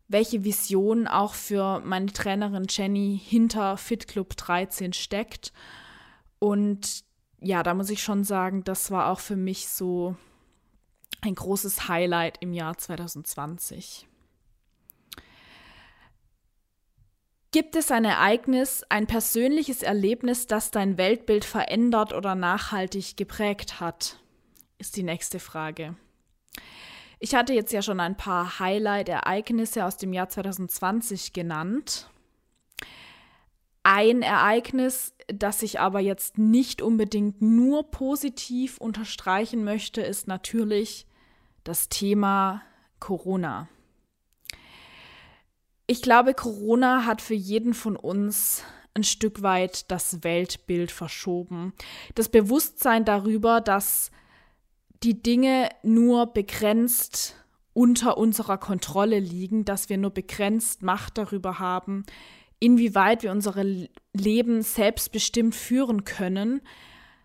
welche 0.08 0.44
Vision 0.44 1.06
auch 1.06 1.34
für 1.34 1.80
meine 1.80 2.12
Trainerin 2.12 2.66
Jenny 2.68 3.20
hinter 3.22 3.76
Fit 3.76 4.06
Club 4.06 4.36
13 4.36 4.92
steckt. 4.92 5.52
Und 6.38 7.04
ja, 7.40 7.62
da 7.62 7.74
muss 7.74 7.90
ich 7.90 8.02
schon 8.02 8.24
sagen, 8.24 8.64
das 8.64 8.90
war 8.90 9.10
auch 9.10 9.20
für 9.20 9.36
mich 9.36 9.68
so 9.68 10.16
ein 11.22 11.34
großes 11.34 11.88
Highlight 11.88 12.38
im 12.40 12.52
Jahr 12.52 12.76
2020. 12.76 14.06
Gibt 17.54 17.76
es 17.76 17.92
ein 17.92 18.04
Ereignis, 18.04 18.82
ein 18.88 19.06
persönliches 19.06 19.84
Erlebnis, 19.84 20.48
das 20.48 20.72
dein 20.72 20.98
Weltbild 20.98 21.44
verändert 21.44 22.12
oder 22.12 22.34
nachhaltig 22.34 23.16
geprägt 23.16 23.78
hat? 23.78 24.18
Ist 24.78 24.96
die 24.96 25.04
nächste 25.04 25.38
Frage. 25.38 25.94
Ich 27.20 27.36
hatte 27.36 27.52
jetzt 27.54 27.72
ja 27.72 27.80
schon 27.80 28.00
ein 28.00 28.16
paar 28.16 28.58
Highlight-Ereignisse 28.58 29.84
aus 29.84 29.96
dem 29.96 30.12
Jahr 30.12 30.28
2020 30.28 31.32
genannt. 31.32 32.10
Ein 33.84 34.22
Ereignis, 34.22 35.14
das 35.28 35.62
ich 35.62 35.78
aber 35.78 36.00
jetzt 36.00 36.38
nicht 36.38 36.82
unbedingt 36.82 37.40
nur 37.40 37.88
positiv 37.88 38.78
unterstreichen 38.78 39.62
möchte, 39.62 40.00
ist 40.00 40.26
natürlich 40.26 41.06
das 41.62 41.88
Thema 41.88 42.62
Corona. 42.98 43.68
Ich 45.86 46.00
glaube, 46.00 46.32
Corona 46.32 47.04
hat 47.04 47.20
für 47.20 47.34
jeden 47.34 47.74
von 47.74 47.96
uns 47.96 48.62
ein 48.94 49.04
Stück 49.04 49.42
weit 49.42 49.90
das 49.90 50.22
Weltbild 50.24 50.90
verschoben. 50.90 51.74
Das 52.14 52.28
Bewusstsein 52.28 53.04
darüber, 53.04 53.60
dass 53.60 54.10
die 55.02 55.22
Dinge 55.22 55.68
nur 55.82 56.32
begrenzt 56.32 57.36
unter 57.74 58.16
unserer 58.16 58.56
Kontrolle 58.56 59.18
liegen, 59.18 59.64
dass 59.64 59.88
wir 59.88 59.98
nur 59.98 60.12
begrenzt 60.12 60.82
Macht 60.82 61.18
darüber 61.18 61.58
haben, 61.58 62.04
inwieweit 62.60 63.22
wir 63.22 63.32
unsere 63.32 63.88
Leben 64.14 64.62
selbstbestimmt 64.62 65.54
führen 65.54 66.04
können, 66.04 66.62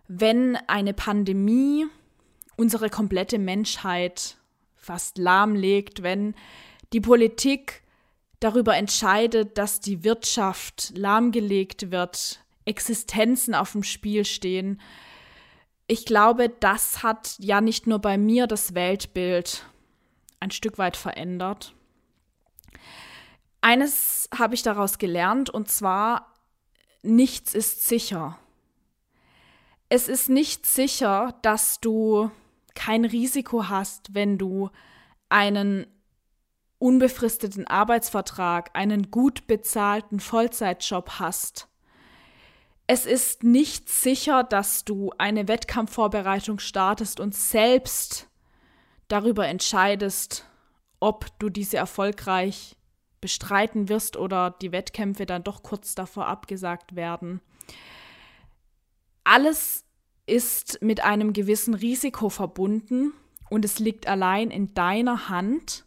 wenn 0.07 0.57
eine 0.67 0.93
Pandemie 0.93 1.85
unsere 2.57 2.89
komplette 2.89 3.39
Menschheit 3.39 4.37
fast 4.75 5.17
lahmlegt, 5.17 6.03
wenn 6.03 6.33
die 6.91 6.99
Politik 6.99 7.83
darüber 8.39 8.75
entscheidet, 8.75 9.57
dass 9.57 9.79
die 9.79 10.03
Wirtschaft 10.03 10.91
lahmgelegt 10.95 11.91
wird, 11.91 12.43
Existenzen 12.65 13.55
auf 13.55 13.71
dem 13.73 13.83
Spiel 13.83 14.25
stehen. 14.25 14.79
Ich 15.87 16.05
glaube, 16.05 16.49
das 16.49 17.03
hat 17.03 17.35
ja 17.39 17.61
nicht 17.61 17.87
nur 17.87 17.99
bei 17.99 18.17
mir 18.17 18.47
das 18.47 18.75
Weltbild 18.75 19.65
ein 20.39 20.51
Stück 20.51 20.77
weit 20.77 20.95
verändert. 20.95 21.73
Eines 23.61 24.29
habe 24.37 24.55
ich 24.55 24.61
daraus 24.61 24.97
gelernt, 24.97 25.49
und 25.49 25.69
zwar, 25.69 26.33
nichts 27.01 27.53
ist 27.53 27.87
sicher. 27.87 28.37
Es 29.89 30.07
ist 30.07 30.29
nicht 30.29 30.65
sicher, 30.65 31.35
dass 31.41 31.79
du 31.81 32.31
kein 32.75 33.03
Risiko 33.03 33.67
hast, 33.67 34.13
wenn 34.13 34.37
du 34.37 34.69
einen 35.27 35.87
unbefristeten 36.79 37.67
Arbeitsvertrag, 37.67 38.71
einen 38.73 39.11
gut 39.11 39.47
bezahlten 39.47 40.19
Vollzeitjob 40.19 41.19
hast. 41.19 41.67
Es 42.87 43.05
ist 43.05 43.43
nicht 43.43 43.89
sicher, 43.89 44.43
dass 44.43 44.83
du 44.83 45.11
eine 45.17 45.47
Wettkampfvorbereitung 45.47 46.57
startest 46.57 47.19
und 47.19 47.35
selbst 47.35 48.27
darüber 49.09 49.47
entscheidest, 49.47 50.45
ob 50.99 51.27
du 51.39 51.49
diese 51.49 51.77
erfolgreich 51.77 52.77
bestreiten 53.21 53.89
wirst 53.89 54.17
oder 54.17 54.51
die 54.61 54.71
Wettkämpfe 54.71 55.25
dann 55.25 55.43
doch 55.43 55.61
kurz 55.61 55.93
davor 55.93 56.27
abgesagt 56.27 56.95
werden. 56.95 57.41
Alles 59.23 59.85
ist 60.25 60.81
mit 60.81 61.03
einem 61.03 61.33
gewissen 61.33 61.73
Risiko 61.73 62.29
verbunden 62.29 63.13
und 63.49 63.65
es 63.65 63.79
liegt 63.79 64.07
allein 64.07 64.51
in 64.51 64.73
deiner 64.73 65.29
Hand, 65.29 65.85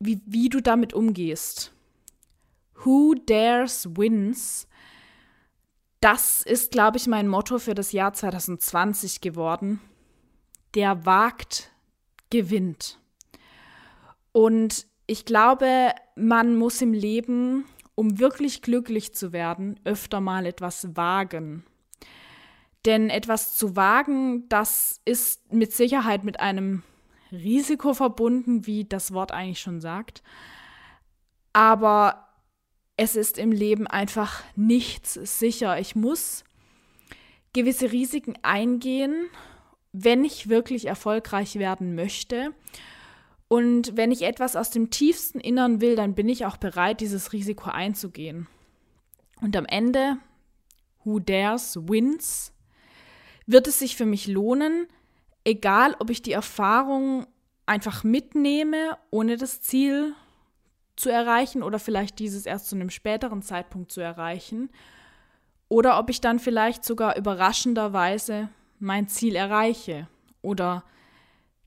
wie, 0.00 0.20
wie 0.26 0.48
du 0.48 0.60
damit 0.60 0.94
umgehst. 0.94 1.72
Who 2.84 3.14
dares 3.26 3.88
wins. 3.96 4.66
Das 6.00 6.40
ist, 6.40 6.72
glaube 6.72 6.96
ich, 6.96 7.06
mein 7.06 7.28
Motto 7.28 7.58
für 7.58 7.74
das 7.74 7.92
Jahr 7.92 8.12
2020 8.12 9.20
geworden. 9.20 9.80
Der 10.74 11.04
wagt, 11.04 11.70
gewinnt. 12.30 12.98
Und 14.32 14.86
ich 15.06 15.24
glaube, 15.24 15.92
man 16.14 16.56
muss 16.56 16.80
im 16.80 16.92
Leben, 16.92 17.66
um 17.94 18.18
wirklich 18.18 18.62
glücklich 18.62 19.14
zu 19.14 19.32
werden, 19.32 19.78
öfter 19.84 20.20
mal 20.20 20.46
etwas 20.46 20.96
wagen. 20.96 21.64
Denn 22.86 23.10
etwas 23.10 23.56
zu 23.56 23.76
wagen, 23.76 24.48
das 24.48 25.00
ist 25.04 25.52
mit 25.52 25.72
Sicherheit 25.72 26.24
mit 26.24 26.40
einem 26.40 26.82
Risiko 27.32 27.94
verbunden, 27.94 28.66
wie 28.66 28.84
das 28.84 29.12
Wort 29.12 29.32
eigentlich 29.32 29.60
schon 29.60 29.80
sagt. 29.80 30.22
Aber 31.52 32.28
es 32.96 33.16
ist 33.16 33.38
im 33.38 33.52
Leben 33.52 33.86
einfach 33.86 34.42
nichts 34.56 35.14
sicher. 35.14 35.78
Ich 35.78 35.96
muss 35.96 36.44
gewisse 37.52 37.92
Risiken 37.92 38.34
eingehen, 38.42 39.28
wenn 39.92 40.24
ich 40.24 40.48
wirklich 40.48 40.86
erfolgreich 40.86 41.56
werden 41.56 41.94
möchte. 41.94 42.54
Und 43.48 43.96
wenn 43.96 44.12
ich 44.12 44.22
etwas 44.22 44.54
aus 44.54 44.70
dem 44.70 44.90
tiefsten 44.90 45.40
Innern 45.40 45.80
will, 45.80 45.96
dann 45.96 46.14
bin 46.14 46.28
ich 46.28 46.46
auch 46.46 46.56
bereit, 46.56 47.00
dieses 47.00 47.32
Risiko 47.32 47.70
einzugehen. 47.70 48.46
Und 49.40 49.56
am 49.56 49.66
Ende, 49.66 50.18
who 51.02 51.18
dares 51.18 51.76
wins, 51.88 52.52
wird 53.46 53.66
es 53.66 53.78
sich 53.80 53.96
für 53.96 54.06
mich 54.06 54.28
lohnen, 54.28 54.86
egal 55.44 55.94
ob 55.98 56.10
ich 56.10 56.22
die 56.22 56.32
Erfahrung 56.32 57.26
einfach 57.66 58.04
mitnehme, 58.04 58.98
ohne 59.10 59.36
das 59.36 59.60
Ziel 59.60 60.14
zu 60.96 61.10
erreichen 61.10 61.62
oder 61.62 61.78
vielleicht 61.78 62.18
dieses 62.18 62.46
erst 62.46 62.68
zu 62.68 62.76
einem 62.76 62.90
späteren 62.90 63.42
Zeitpunkt 63.42 63.90
zu 63.92 64.00
erreichen, 64.00 64.70
oder 65.68 65.98
ob 66.00 66.10
ich 66.10 66.20
dann 66.20 66.40
vielleicht 66.40 66.84
sogar 66.84 67.16
überraschenderweise 67.16 68.48
mein 68.80 69.06
Ziel 69.06 69.36
erreiche 69.36 70.08
oder 70.42 70.82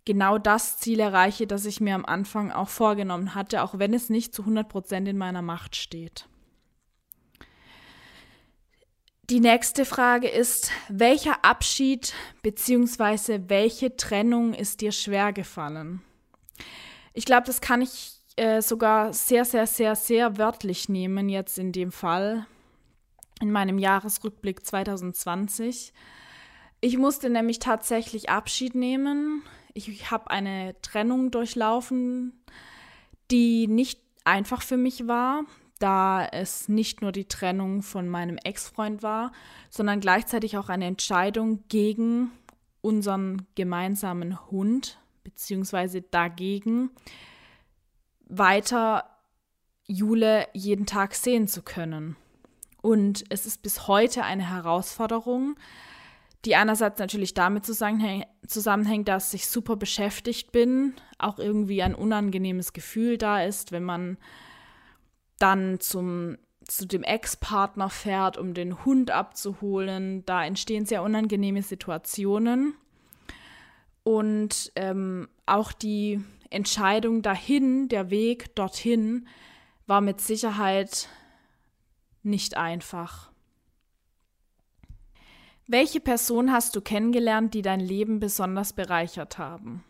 genau 0.03 0.37
das 0.37 0.77
Ziel 0.77 0.99
erreiche, 0.99 1.47
das 1.47 1.65
ich 1.65 1.79
mir 1.79 1.95
am 1.95 2.05
Anfang 2.05 2.51
auch 2.51 2.67
vorgenommen 2.67 3.33
hatte, 3.33 3.63
auch 3.63 3.79
wenn 3.79 3.93
es 3.93 4.09
nicht 4.09 4.35
zu 4.35 4.41
100 4.41 4.67
Prozent 4.67 5.07
in 5.07 5.17
meiner 5.17 5.41
Macht 5.41 5.77
steht. 5.77 6.27
Die 9.29 9.39
nächste 9.39 9.85
Frage 9.85 10.27
ist, 10.27 10.69
welcher 10.89 11.45
Abschied 11.45 12.13
bzw. 12.41 13.43
welche 13.47 13.95
Trennung 13.95 14.53
ist 14.53 14.81
dir 14.81 14.91
schwer 14.91 15.31
gefallen? 15.31 16.01
Ich 17.13 17.23
glaube, 17.23 17.45
das 17.45 17.61
kann 17.61 17.81
ich 17.81 18.19
äh, 18.35 18.61
sogar 18.61 19.13
sehr, 19.13 19.45
sehr, 19.45 19.65
sehr, 19.65 19.95
sehr 19.95 20.37
wörtlich 20.37 20.89
nehmen 20.89 21.29
jetzt 21.29 21.57
in 21.57 21.71
dem 21.71 21.93
Fall, 21.93 22.45
in 23.39 23.49
meinem 23.49 23.77
Jahresrückblick 23.77 24.65
2020. 24.65 25.93
Ich 26.81 26.97
musste 26.97 27.29
nämlich 27.29 27.59
tatsächlich 27.59 28.29
Abschied 28.29 28.75
nehmen. 28.75 29.41
Ich, 29.73 29.87
ich 29.87 30.11
habe 30.11 30.31
eine 30.31 30.75
Trennung 30.81 31.31
durchlaufen, 31.31 32.43
die 33.31 33.67
nicht 33.67 34.01
einfach 34.25 34.61
für 34.61 34.77
mich 34.77 35.07
war 35.07 35.45
da 35.83 36.25
es 36.25 36.69
nicht 36.69 37.01
nur 37.01 37.11
die 37.11 37.27
Trennung 37.27 37.81
von 37.81 38.07
meinem 38.07 38.37
Ex-Freund 38.37 39.03
war, 39.03 39.33
sondern 39.69 39.99
gleichzeitig 39.99 40.57
auch 40.57 40.69
eine 40.69 40.85
Entscheidung 40.85 41.65
gegen 41.67 42.31
unseren 42.79 43.45
gemeinsamen 43.55 44.49
Hund, 44.49 44.97
beziehungsweise 45.25 46.01
dagegen, 46.01 46.89
weiter 48.29 49.03
Jule 49.85 50.47
jeden 50.53 50.85
Tag 50.85 51.15
sehen 51.15 51.49
zu 51.49 51.61
können. 51.61 52.15
Und 52.81 53.25
es 53.29 53.45
ist 53.45 53.61
bis 53.61 53.85
heute 53.89 54.23
eine 54.23 54.49
Herausforderung, 54.49 55.57
die 56.45 56.55
einerseits 56.55 56.97
natürlich 56.99 57.33
damit 57.33 57.65
zusammenhängt, 57.65 59.07
dass 59.09 59.33
ich 59.33 59.47
super 59.47 59.75
beschäftigt 59.75 60.53
bin, 60.53 60.93
auch 61.17 61.39
irgendwie 61.39 61.83
ein 61.83 61.95
unangenehmes 61.95 62.71
Gefühl 62.71 63.17
da 63.17 63.43
ist, 63.43 63.73
wenn 63.73 63.83
man 63.83 64.17
dann 65.39 65.79
zum, 65.79 66.37
zu 66.65 66.85
dem 66.85 67.03
Ex-Partner 67.03 67.89
fährt, 67.89 68.37
um 68.37 68.53
den 68.53 68.85
Hund 68.85 69.11
abzuholen. 69.11 70.25
Da 70.25 70.45
entstehen 70.45 70.85
sehr 70.85 71.03
unangenehme 71.03 71.61
Situationen. 71.61 72.75
Und 74.03 74.71
ähm, 74.75 75.29
auch 75.45 75.71
die 75.71 76.21
Entscheidung 76.49 77.21
dahin, 77.21 77.87
der 77.87 78.09
Weg 78.09 78.55
dorthin, 78.55 79.27
war 79.87 80.01
mit 80.01 80.21
Sicherheit 80.21 81.09
nicht 82.21 82.55
einfach. 82.57 83.31
Welche 85.67 85.99
Person 85.99 86.51
hast 86.51 86.75
du 86.75 86.81
kennengelernt, 86.81 87.53
die 87.53 87.61
dein 87.61 87.79
Leben 87.79 88.19
besonders 88.19 88.73
bereichert 88.73 89.37
haben? 89.37 89.83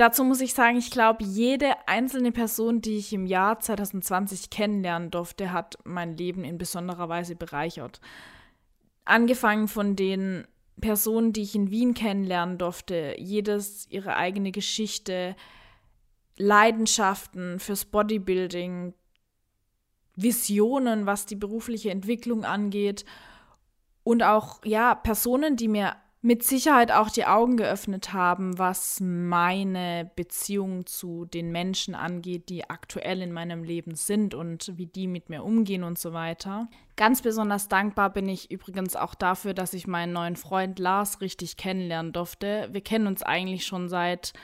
Dazu 0.00 0.24
muss 0.24 0.40
ich 0.40 0.54
sagen, 0.54 0.78
ich 0.78 0.90
glaube, 0.90 1.22
jede 1.22 1.86
einzelne 1.86 2.32
Person, 2.32 2.80
die 2.80 2.96
ich 2.96 3.12
im 3.12 3.26
Jahr 3.26 3.60
2020 3.60 4.48
kennenlernen 4.48 5.10
durfte, 5.10 5.52
hat 5.52 5.76
mein 5.84 6.16
Leben 6.16 6.42
in 6.42 6.56
besonderer 6.56 7.10
Weise 7.10 7.36
bereichert. 7.36 8.00
Angefangen 9.04 9.68
von 9.68 9.96
den 9.96 10.46
Personen, 10.80 11.34
die 11.34 11.42
ich 11.42 11.54
in 11.54 11.70
Wien 11.70 11.92
kennenlernen 11.92 12.56
durfte, 12.56 13.14
jedes 13.18 13.86
ihre 13.90 14.16
eigene 14.16 14.52
Geschichte, 14.52 15.36
Leidenschaften 16.38 17.60
fürs 17.60 17.84
Bodybuilding, 17.84 18.94
Visionen, 20.16 21.04
was 21.04 21.26
die 21.26 21.36
berufliche 21.36 21.90
Entwicklung 21.90 22.46
angeht 22.46 23.04
und 24.02 24.22
auch 24.22 24.64
ja 24.64 24.94
Personen, 24.94 25.56
die 25.56 25.68
mir 25.68 25.94
mit 26.22 26.42
Sicherheit 26.42 26.92
auch 26.92 27.08
die 27.08 27.24
Augen 27.24 27.56
geöffnet 27.56 28.12
haben, 28.12 28.58
was 28.58 29.00
meine 29.00 30.10
Beziehung 30.16 30.84
zu 30.84 31.24
den 31.24 31.50
Menschen 31.50 31.94
angeht, 31.94 32.50
die 32.50 32.68
aktuell 32.68 33.22
in 33.22 33.32
meinem 33.32 33.64
Leben 33.64 33.94
sind 33.94 34.34
und 34.34 34.72
wie 34.76 34.86
die 34.86 35.06
mit 35.06 35.30
mir 35.30 35.42
umgehen 35.42 35.82
und 35.82 35.98
so 35.98 36.12
weiter. 36.12 36.68
Ganz 36.96 37.22
besonders 37.22 37.68
dankbar 37.68 38.10
bin 38.10 38.28
ich 38.28 38.50
übrigens 38.50 38.96
auch 38.96 39.14
dafür, 39.14 39.54
dass 39.54 39.72
ich 39.72 39.86
meinen 39.86 40.12
neuen 40.12 40.36
Freund 40.36 40.78
Lars 40.78 41.22
richtig 41.22 41.56
kennenlernen 41.56 42.12
durfte. 42.12 42.68
Wir 42.70 42.82
kennen 42.82 43.06
uns 43.06 43.22
eigentlich 43.22 43.64
schon 43.64 43.88
seit 43.88 44.34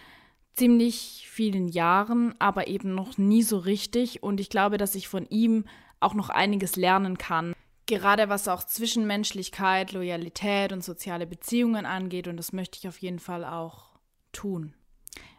ziemlich 0.55 1.29
vielen 1.31 1.69
Jahren, 1.69 2.35
aber 2.39 2.69
eben 2.69 2.95
noch 2.95 3.19
nie 3.19 3.43
so 3.43 3.59
richtig 3.59 4.23
und 4.23 4.41
ich 4.41 4.49
glaube, 4.49 4.79
dass 4.79 4.95
ich 4.95 5.09
von 5.09 5.27
ihm 5.29 5.65
auch 6.01 6.15
noch 6.15 6.31
einiges 6.31 6.77
lernen 6.77 7.19
kann. 7.19 7.53
Gerade 7.87 8.29
was 8.29 8.49
auch 8.49 8.65
Zwischenmenschlichkeit, 8.65 9.93
Loyalität 9.93 10.73
und 10.73 10.83
soziale 10.83 11.27
Beziehungen 11.27 11.87
angeht. 11.87 12.27
Und 12.29 12.37
das 12.37 12.53
möchte 12.53 12.79
ich 12.79 12.89
auf 12.89 12.99
jeden 12.99 13.21
Fall 13.21 13.45
auch 13.45 13.91
tun. 14.33 14.75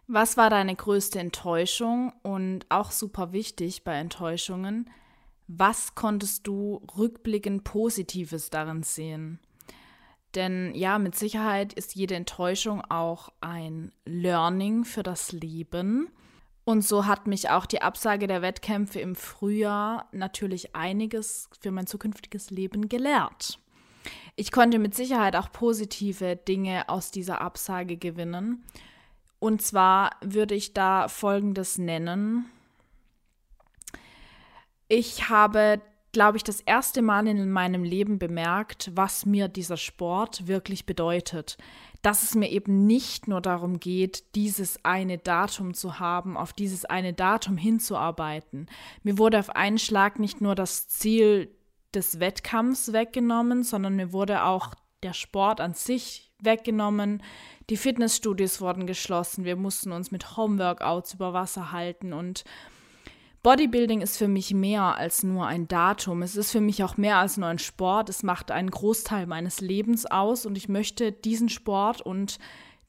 Was 0.07 0.37
war 0.37 0.49
deine 0.49 0.73
größte 0.73 1.19
Enttäuschung? 1.19 2.13
Und 2.23 2.65
auch 2.69 2.91
super 2.91 3.33
wichtig 3.33 3.83
bei 3.83 3.95
Enttäuschungen, 3.95 4.89
was 5.47 5.95
konntest 5.95 6.47
du 6.47 6.81
rückblickend 6.97 7.63
Positives 7.63 8.49
darin 8.49 8.83
sehen? 8.83 9.39
Denn 10.35 10.75
ja, 10.75 10.99
mit 10.99 11.15
Sicherheit 11.15 11.73
ist 11.73 11.95
jede 11.95 12.15
Enttäuschung 12.15 12.81
auch 12.89 13.29
ein 13.41 13.91
Learning 14.05 14.83
für 14.83 15.03
das 15.03 15.31
Leben. 15.31 16.09
Und 16.67 16.81
so 16.81 17.05
hat 17.05 17.27
mich 17.27 17.49
auch 17.49 17.65
die 17.65 17.81
Absage 17.81 18.27
der 18.27 18.41
Wettkämpfe 18.41 18.99
im 18.99 19.15
Frühjahr 19.15 20.09
natürlich 20.11 20.75
einiges 20.75 21.49
für 21.61 21.71
mein 21.71 21.87
zukünftiges 21.87 22.49
Leben 22.49 22.89
gelehrt. 22.89 23.57
Ich 24.35 24.51
konnte 24.51 24.77
mit 24.77 24.93
Sicherheit 24.93 25.37
auch 25.37 25.49
positive 25.49 26.35
Dinge 26.35 26.89
aus 26.89 27.09
dieser 27.09 27.39
Absage 27.39 27.95
gewinnen. 27.95 28.65
Und 29.39 29.61
zwar 29.61 30.17
würde 30.19 30.55
ich 30.55 30.73
da 30.73 31.07
Folgendes 31.07 31.77
nennen. 31.77 32.47
Ich 34.89 35.29
habe, 35.29 35.79
glaube 36.11 36.35
ich, 36.35 36.43
das 36.43 36.59
erste 36.59 37.01
Mal 37.01 37.27
in 37.27 37.49
meinem 37.49 37.85
Leben 37.85 38.19
bemerkt, 38.19 38.91
was 38.93 39.25
mir 39.25 39.47
dieser 39.47 39.77
Sport 39.77 40.47
wirklich 40.47 40.85
bedeutet 40.85 41.57
dass 42.01 42.23
es 42.23 42.35
mir 42.35 42.49
eben 42.49 42.85
nicht 42.85 43.27
nur 43.27 43.41
darum 43.41 43.79
geht, 43.79 44.35
dieses 44.35 44.83
eine 44.83 45.17
Datum 45.17 45.73
zu 45.73 45.99
haben, 45.99 46.37
auf 46.37 46.53
dieses 46.53 46.85
eine 46.85 47.13
Datum 47.13 47.57
hinzuarbeiten. 47.57 48.67
Mir 49.03 49.17
wurde 49.17 49.39
auf 49.39 49.55
einen 49.55 49.79
Schlag 49.79 50.19
nicht 50.19 50.41
nur 50.41 50.55
das 50.55 50.87
Ziel 50.87 51.53
des 51.93 52.19
Wettkampfs 52.19 52.93
weggenommen, 52.93 53.63
sondern 53.63 53.95
mir 53.95 54.13
wurde 54.13 54.43
auch 54.43 54.73
der 55.03 55.13
Sport 55.13 55.61
an 55.61 55.73
sich 55.73 56.31
weggenommen. 56.41 57.23
Die 57.69 57.77
Fitnessstudios 57.77 58.61
wurden 58.61 58.87
geschlossen. 58.87 59.43
Wir 59.43 59.55
mussten 59.55 59.91
uns 59.91 60.11
mit 60.11 60.37
Homeworkouts 60.37 61.15
über 61.15 61.33
Wasser 61.33 61.71
halten 61.71 62.13
und 62.13 62.43
Bodybuilding 63.43 64.01
ist 64.01 64.17
für 64.17 64.27
mich 64.27 64.53
mehr 64.53 64.97
als 64.97 65.23
nur 65.23 65.47
ein 65.47 65.67
Datum. 65.67 66.21
Es 66.21 66.35
ist 66.35 66.51
für 66.51 66.61
mich 66.61 66.83
auch 66.83 66.97
mehr 66.97 67.17
als 67.17 67.37
nur 67.37 67.47
ein 67.47 67.59
Sport. 67.59 68.09
Es 68.09 68.23
macht 68.23 68.51
einen 68.51 68.71
Großteil 68.71 69.27
meines 69.27 69.61
Lebens 69.61 70.05
aus 70.05 70.45
und 70.45 70.57
ich 70.57 70.69
möchte 70.69 71.11
diesen 71.11 71.49
Sport 71.49 72.01
und 72.01 72.39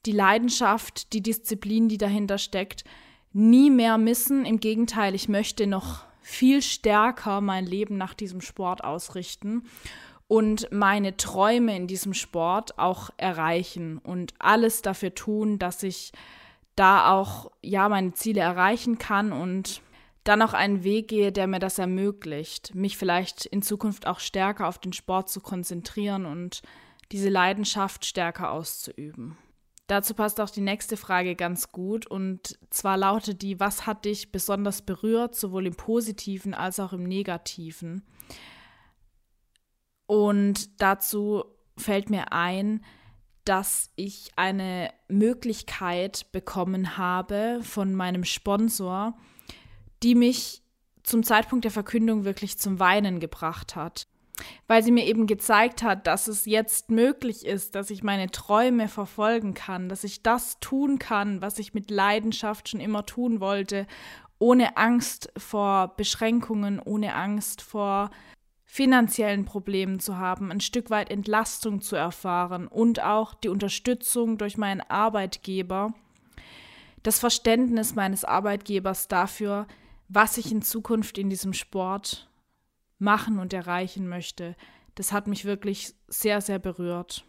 die 0.05 0.11
Leidenschaft, 0.11 1.13
die 1.13 1.21
Disziplin, 1.21 1.87
die 1.87 1.97
dahinter 1.97 2.37
steckt, 2.37 2.83
nie 3.31 3.69
mehr 3.69 3.97
missen. 3.97 4.45
Im 4.45 4.59
Gegenteil, 4.59 5.15
ich 5.15 5.29
möchte 5.29 5.67
noch 5.67 6.05
viel 6.21 6.61
stärker 6.61 7.41
mein 7.41 7.65
Leben 7.65 7.97
nach 7.97 8.13
diesem 8.13 8.41
Sport 8.41 8.83
ausrichten 8.83 9.63
und 10.27 10.71
meine 10.71 11.17
Träume 11.17 11.75
in 11.75 11.87
diesem 11.87 12.13
Sport 12.13 12.77
auch 12.77 13.09
erreichen 13.17 13.97
und 13.97 14.33
alles 14.37 14.81
dafür 14.81 15.15
tun, 15.15 15.57
dass 15.57 15.83
ich 15.83 16.11
da 16.75 17.11
auch 17.11 17.51
ja 17.61 17.89
meine 17.89 18.13
Ziele 18.13 18.41
erreichen 18.41 18.99
kann 18.99 19.31
und 19.31 19.81
dann 20.23 20.41
auch 20.41 20.53
einen 20.53 20.83
Weg 20.83 21.07
gehe, 21.07 21.31
der 21.31 21.47
mir 21.47 21.59
das 21.59 21.79
ermöglicht, 21.79 22.75
mich 22.75 22.97
vielleicht 22.97 23.45
in 23.45 23.61
Zukunft 23.61 24.05
auch 24.05 24.19
stärker 24.19 24.67
auf 24.67 24.77
den 24.77 24.93
Sport 24.93 25.29
zu 25.29 25.39
konzentrieren 25.41 26.25
und 26.25 26.61
diese 27.11 27.29
Leidenschaft 27.29 28.05
stärker 28.05 28.51
auszuüben. 28.51 29.37
Dazu 29.87 30.13
passt 30.13 30.39
auch 30.39 30.51
die 30.51 30.61
nächste 30.61 30.97
Frage 30.97 31.35
ganz 31.35 31.71
gut 31.71 32.05
und 32.05 32.59
zwar 32.69 32.95
lautet 32.95 33.41
die, 33.41 33.59
was 33.59 33.87
hat 33.87 34.05
dich 34.05 34.31
besonders 34.31 34.83
berührt, 34.83 35.35
sowohl 35.35 35.65
im 35.65 35.75
positiven 35.75 36.53
als 36.53 36.79
auch 36.79 36.93
im 36.93 37.03
negativen? 37.03 38.03
Und 40.05 40.79
dazu 40.79 41.43
fällt 41.75 42.11
mir 42.11 42.31
ein, 42.31 42.83
dass 43.45 43.91
ich 43.95 44.31
eine 44.35 44.93
Möglichkeit 45.07 46.31
bekommen 46.31 46.97
habe 46.97 47.61
von 47.63 47.95
meinem 47.95 48.25
Sponsor, 48.25 49.17
die 50.03 50.15
mich 50.15 50.61
zum 51.03 51.23
Zeitpunkt 51.23 51.65
der 51.65 51.71
Verkündung 51.71 52.23
wirklich 52.23 52.57
zum 52.57 52.79
Weinen 52.79 53.19
gebracht 53.19 53.75
hat. 53.75 54.07
Weil 54.67 54.83
sie 54.83 54.91
mir 54.91 55.05
eben 55.05 55.27
gezeigt 55.27 55.83
hat, 55.83 56.07
dass 56.07 56.27
es 56.27 56.45
jetzt 56.45 56.91
möglich 56.91 57.45
ist, 57.45 57.75
dass 57.75 57.89
ich 57.89 58.03
meine 58.03 58.31
Träume 58.31 58.87
verfolgen 58.87 59.53
kann, 59.53 59.89
dass 59.89 60.05
ich 60.05 60.23
das 60.23 60.59
tun 60.61 60.97
kann, 60.97 61.41
was 61.41 61.59
ich 61.59 61.73
mit 61.73 61.91
Leidenschaft 61.91 62.69
schon 62.69 62.79
immer 62.79 63.05
tun 63.05 63.41
wollte, 63.41 63.85
ohne 64.37 64.77
Angst 64.77 65.31
vor 65.35 65.95
Beschränkungen, 65.97 66.79
ohne 66.79 67.15
Angst 67.15 67.61
vor 67.61 68.11
finanziellen 68.63 69.45
Problemen 69.45 69.99
zu 69.99 70.17
haben, 70.17 70.51
ein 70.51 70.61
Stück 70.61 70.89
weit 70.89 71.09
Entlastung 71.09 71.81
zu 71.81 71.95
erfahren 71.95 72.67
und 72.67 73.01
auch 73.01 73.33
die 73.33 73.49
Unterstützung 73.49 74.37
durch 74.37 74.57
meinen 74.57 74.81
Arbeitgeber, 74.81 75.93
das 77.01 77.19
Verständnis 77.19 77.95
meines 77.95 78.23
Arbeitgebers 78.23 79.07
dafür, 79.07 79.67
was 80.09 80.37
ich 80.37 80.51
in 80.51 80.61
Zukunft 80.61 81.17
in 81.17 81.29
diesem 81.29 81.53
Sport 81.53 82.29
machen 82.97 83.39
und 83.39 83.53
erreichen 83.53 84.09
möchte, 84.09 84.55
das 84.95 85.13
hat 85.13 85.27
mich 85.27 85.45
wirklich 85.45 85.93
sehr, 86.07 86.41
sehr 86.41 86.59
berührt. 86.59 87.23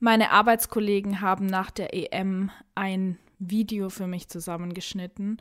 Meine 0.00 0.30
Arbeitskollegen 0.30 1.20
haben 1.20 1.46
nach 1.46 1.70
der 1.70 1.94
EM 1.94 2.50
ein 2.74 3.18
Video 3.38 3.88
für 3.88 4.06
mich 4.06 4.28
zusammengeschnitten, 4.28 5.40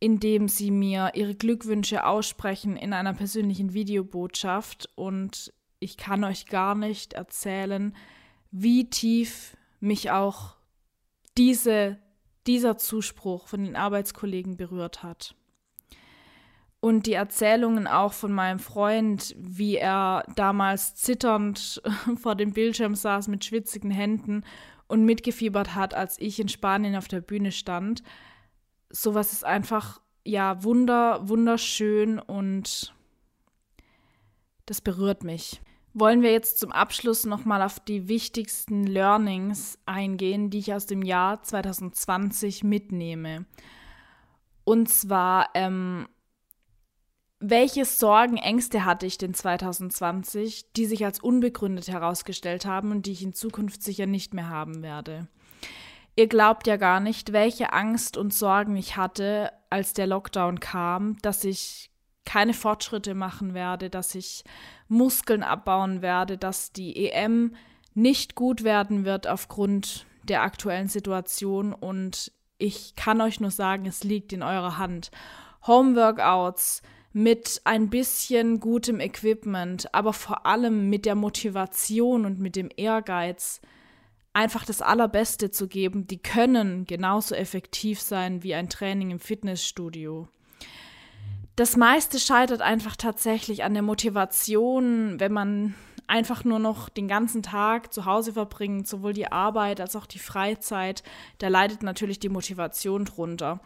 in 0.00 0.18
dem 0.18 0.48
sie 0.48 0.70
mir 0.70 1.12
ihre 1.14 1.34
Glückwünsche 1.34 2.06
aussprechen 2.06 2.76
in 2.76 2.92
einer 2.92 3.12
persönlichen 3.12 3.74
Videobotschaft 3.74 4.88
und 4.96 5.52
ich 5.78 5.96
kann 5.96 6.24
euch 6.24 6.46
gar 6.46 6.74
nicht 6.74 7.12
erzählen, 7.12 7.94
wie 8.50 8.88
tief 8.88 9.56
mich 9.78 10.10
auch 10.10 10.56
diese 11.36 11.98
dieser 12.46 12.76
Zuspruch 12.78 13.48
von 13.48 13.64
den 13.64 13.76
Arbeitskollegen 13.76 14.56
berührt 14.56 15.02
hat. 15.02 15.34
Und 16.80 17.06
die 17.06 17.12
Erzählungen 17.12 17.86
auch 17.86 18.14
von 18.14 18.32
meinem 18.32 18.58
Freund, 18.58 19.34
wie 19.38 19.76
er 19.76 20.24
damals 20.34 20.94
zitternd 20.94 21.82
vor 22.20 22.34
dem 22.34 22.52
Bildschirm 22.52 22.94
saß 22.94 23.28
mit 23.28 23.44
schwitzigen 23.44 23.90
Händen 23.90 24.44
und 24.88 25.04
mitgefiebert 25.04 25.74
hat, 25.74 25.94
als 25.94 26.18
ich 26.18 26.40
in 26.40 26.48
Spanien 26.48 26.96
auf 26.96 27.06
der 27.06 27.20
Bühne 27.20 27.52
stand. 27.52 28.02
Sowas 28.88 29.32
ist 29.32 29.44
einfach, 29.44 30.00
ja, 30.24 30.64
wunder, 30.64 31.28
wunderschön 31.28 32.18
und 32.18 32.94
das 34.64 34.80
berührt 34.80 35.22
mich 35.22 35.60
wollen 35.92 36.22
wir 36.22 36.32
jetzt 36.32 36.58
zum 36.58 36.72
Abschluss 36.72 37.26
nochmal 37.26 37.62
auf 37.62 37.80
die 37.80 38.08
wichtigsten 38.08 38.84
Learnings 38.84 39.78
eingehen, 39.86 40.50
die 40.50 40.58
ich 40.58 40.74
aus 40.74 40.86
dem 40.86 41.02
Jahr 41.02 41.42
2020 41.42 42.62
mitnehme. 42.64 43.46
Und 44.64 44.88
zwar, 44.88 45.50
ähm, 45.54 46.08
welche 47.40 47.84
Sorgen, 47.84 48.36
Ängste 48.36 48.84
hatte 48.84 49.06
ich 49.06 49.18
denn 49.18 49.34
2020, 49.34 50.72
die 50.74 50.86
sich 50.86 51.04
als 51.04 51.20
unbegründet 51.20 51.88
herausgestellt 51.88 52.66
haben 52.66 52.90
und 52.90 53.06
die 53.06 53.12
ich 53.12 53.22
in 53.22 53.32
Zukunft 53.32 53.82
sicher 53.82 54.06
nicht 54.06 54.34
mehr 54.34 54.48
haben 54.48 54.82
werde? 54.82 55.26
Ihr 56.16 56.28
glaubt 56.28 56.66
ja 56.66 56.76
gar 56.76 57.00
nicht, 57.00 57.32
welche 57.32 57.72
Angst 57.72 58.16
und 58.16 58.34
Sorgen 58.34 58.76
ich 58.76 58.96
hatte, 58.96 59.52
als 59.70 59.94
der 59.94 60.06
Lockdown 60.06 60.60
kam, 60.60 61.16
dass 61.22 61.44
ich 61.44 61.89
keine 62.24 62.54
Fortschritte 62.54 63.14
machen 63.14 63.54
werde, 63.54 63.90
dass 63.90 64.14
ich 64.14 64.44
Muskeln 64.88 65.42
abbauen 65.42 66.02
werde, 66.02 66.38
dass 66.38 66.72
die 66.72 67.10
EM 67.10 67.54
nicht 67.94 68.34
gut 68.34 68.62
werden 68.64 69.04
wird 69.04 69.26
aufgrund 69.26 70.06
der 70.24 70.42
aktuellen 70.42 70.88
Situation 70.88 71.72
und 71.72 72.32
ich 72.58 72.94
kann 72.94 73.20
euch 73.20 73.40
nur 73.40 73.50
sagen, 73.50 73.86
es 73.86 74.04
liegt 74.04 74.32
in 74.32 74.42
eurer 74.42 74.76
Hand. 74.78 75.10
Homeworkouts 75.66 76.82
mit 77.12 77.62
ein 77.64 77.90
bisschen 77.90 78.60
gutem 78.60 79.00
Equipment, 79.00 79.92
aber 79.94 80.12
vor 80.12 80.46
allem 80.46 80.88
mit 80.88 81.06
der 81.06 81.14
Motivation 81.14 82.24
und 82.24 82.38
mit 82.38 82.54
dem 82.54 82.68
Ehrgeiz, 82.76 83.60
einfach 84.32 84.64
das 84.64 84.80
Allerbeste 84.80 85.50
zu 85.50 85.66
geben, 85.66 86.06
die 86.06 86.18
können 86.18 86.84
genauso 86.84 87.34
effektiv 87.34 88.00
sein 88.00 88.42
wie 88.42 88.54
ein 88.54 88.68
Training 88.68 89.10
im 89.10 89.18
Fitnessstudio. 89.18 90.28
Das 91.60 91.76
meiste 91.76 92.18
scheitert 92.18 92.62
einfach 92.62 92.96
tatsächlich 92.96 93.64
an 93.64 93.74
der 93.74 93.82
Motivation, 93.82 95.20
wenn 95.20 95.34
man 95.34 95.74
einfach 96.06 96.42
nur 96.42 96.58
noch 96.58 96.88
den 96.88 97.06
ganzen 97.06 97.42
Tag 97.42 97.92
zu 97.92 98.06
Hause 98.06 98.32
verbringt, 98.32 98.88
sowohl 98.88 99.12
die 99.12 99.30
Arbeit 99.30 99.78
als 99.78 99.94
auch 99.94 100.06
die 100.06 100.20
Freizeit, 100.20 101.02
da 101.36 101.48
leidet 101.48 101.82
natürlich 101.82 102.18
die 102.18 102.30
Motivation 102.30 103.04
drunter. 103.04 103.60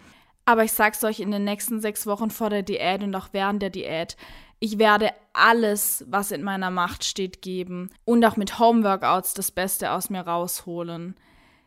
Aber 0.44 0.64
ich 0.64 0.72
sag's 0.72 1.04
euch 1.04 1.20
in 1.20 1.30
den 1.30 1.44
nächsten 1.44 1.80
sechs 1.80 2.04
Wochen 2.04 2.30
vor 2.30 2.50
der 2.50 2.64
Diät 2.64 3.04
und 3.04 3.14
auch 3.14 3.28
während 3.30 3.62
der 3.62 3.70
Diät, 3.70 4.16
ich 4.58 4.78
werde 4.80 5.10
alles, 5.32 6.04
was 6.08 6.32
in 6.32 6.42
meiner 6.42 6.72
Macht 6.72 7.04
steht, 7.04 7.42
geben 7.42 7.90
und 8.04 8.24
auch 8.24 8.36
mit 8.36 8.58
Homeworkouts 8.58 9.34
das 9.34 9.52
Beste 9.52 9.92
aus 9.92 10.10
mir 10.10 10.22
rausholen. 10.22 11.14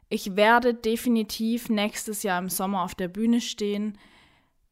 Ich 0.09 0.35
werde 0.35 0.73
definitiv 0.73 1.69
nächstes 1.69 2.23
Jahr 2.23 2.39
im 2.39 2.49
Sommer 2.49 2.83
auf 2.83 2.95
der 2.95 3.07
Bühne 3.07 3.39
stehen 3.39 3.97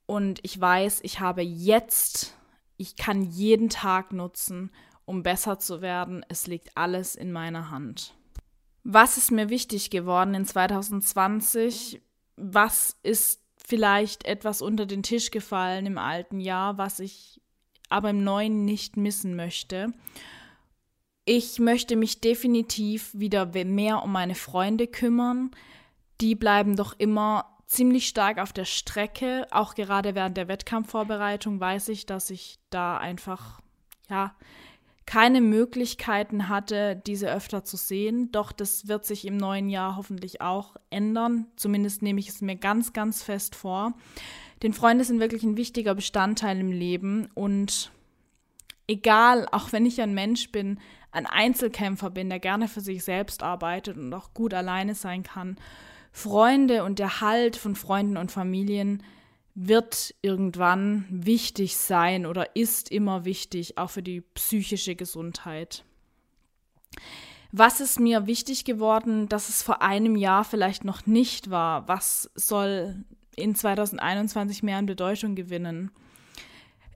und 0.06 0.40
ich 0.44 0.60
weiß, 0.60 1.02
ich 1.04 1.20
habe 1.20 1.42
jetzt, 1.42 2.36
ich 2.78 2.96
kann 2.96 3.24
jeden 3.24 3.70
Tag 3.70 4.14
nutzen, 4.14 4.72
um 5.06 5.24
besser 5.24 5.60
zu 5.60 5.82
werden. 5.82 6.26
Es 6.30 6.48
liegt 6.48 6.78
alles 6.78 7.16
in 7.16 7.32
meiner 7.32 7.72
Hand. 7.72 8.14
Was 8.84 9.18
ist 9.18 9.32
mir 9.32 9.50
wichtig 9.50 9.90
geworden 9.90 10.36
in 10.36 10.46
2020? 10.46 12.02
Was 12.38 12.98
ist 13.02 13.42
vielleicht 13.58 14.26
etwas 14.26 14.62
unter 14.62 14.86
den 14.86 15.02
Tisch 15.02 15.32
gefallen 15.32 15.88
im 15.88 15.98
alten 15.98 16.40
Jahr, 16.40 16.78
was 16.78 17.00
ich 17.00 17.42
aber 17.90 18.12
im 18.12 18.24
neuen 18.24 18.66
nicht 18.66 18.98
missen 18.98 19.36
möchte? 19.36 19.92
Ich 21.26 21.58
möchte 21.58 21.96
mich 21.96 22.22
definitiv 22.22 23.10
wieder 23.14 23.48
mehr 23.48 24.04
um 24.04 24.12
meine 24.12 24.36
Freunde 24.36 24.86
kümmern. 24.86 25.50
Die 26.22 26.36
bleiben 26.36 26.76
doch 26.76 26.94
immer 27.00 27.55
ziemlich 27.66 28.08
stark 28.08 28.38
auf 28.38 28.54
der 28.54 28.66
Strecke. 28.66 29.48
Auch 29.52 29.76
gerade 29.76 30.16
während 30.16 30.38
der 30.38 30.48
Wettkampfvorbereitung 30.48 31.60
weiß 31.60 31.90
ich, 31.90 32.06
dass 32.06 32.30
ich 32.30 32.60
da 32.70 32.98
einfach, 32.98 33.62
ja, 34.10 34.36
keine 35.06 35.40
Möglichkeiten 35.40 36.50
hatte, 36.50 36.96
diese 37.06 37.32
öfter 37.32 37.64
zu 37.64 37.78
sehen. 37.78 38.32
Doch 38.32 38.52
das 38.52 38.88
wird 38.88 39.06
sich 39.06 39.26
im 39.26 39.38
neuen 39.38 39.70
Jahr 39.70 39.98
hoffentlich 39.98 40.42
auch 40.42 40.76
ändern. 40.90 41.46
Zumindest 41.56 42.02
nehme 42.02 42.20
ich 42.20 42.30
es 42.30 42.42
mir 42.42 42.56
ganz, 42.56 42.92
ganz 42.92 43.22
fest 43.22 43.56
vor. 43.56 43.94
Denn 44.64 44.74
Freunde 44.74 45.04
sind 45.04 45.20
wirklich 45.20 45.44
ein 45.44 45.58
wichtiger 45.58 45.94
Bestandteil 45.94 46.60
im 46.60 46.72
Leben 46.72 47.30
und 47.36 47.92
egal, 48.88 49.48
auch 49.52 49.72
wenn 49.72 49.86
ich 49.86 50.02
ein 50.02 50.14
Mensch 50.14 50.52
bin, 50.52 50.80
ein 51.12 51.26
Einzelkämpfer 51.26 52.10
bin, 52.10 52.30
der 52.30 52.40
gerne 52.40 52.68
für 52.68 52.82
sich 52.82 53.04
selbst 53.04 53.44
arbeitet 53.44 53.98
und 53.98 54.14
auch 54.14 54.34
gut 54.34 54.54
alleine 54.54 54.96
sein 54.96 55.24
kann, 55.24 55.58
Freunde 56.16 56.86
und 56.86 56.98
der 56.98 57.20
Halt 57.20 57.58
von 57.58 57.76
Freunden 57.76 58.16
und 58.16 58.32
Familien 58.32 59.04
wird 59.54 60.16
irgendwann 60.22 61.06
wichtig 61.10 61.76
sein 61.76 62.26
oder 62.26 62.56
ist 62.56 62.90
immer 62.90 63.26
wichtig, 63.26 63.78
auch 63.78 63.90
für 63.90 64.02
die 64.02 64.22
psychische 64.22 64.96
Gesundheit. 64.96 65.84
Was 67.52 67.82
ist 67.82 68.00
mir 68.00 68.28
wichtig 68.28 68.64
geworden, 68.64 69.28
dass 69.28 69.50
es 69.50 69.62
vor 69.62 69.82
einem 69.82 70.16
Jahr 70.16 70.46
vielleicht 70.46 70.86
noch 70.86 71.06
nicht 71.06 71.50
war? 71.50 71.86
Was 71.90 72.32
soll 72.34 73.04
in 73.36 73.54
2021 73.54 74.64
mehr 74.64 74.78
an 74.78 74.86
Bedeutung 74.86 75.36
gewinnen? 75.36 75.92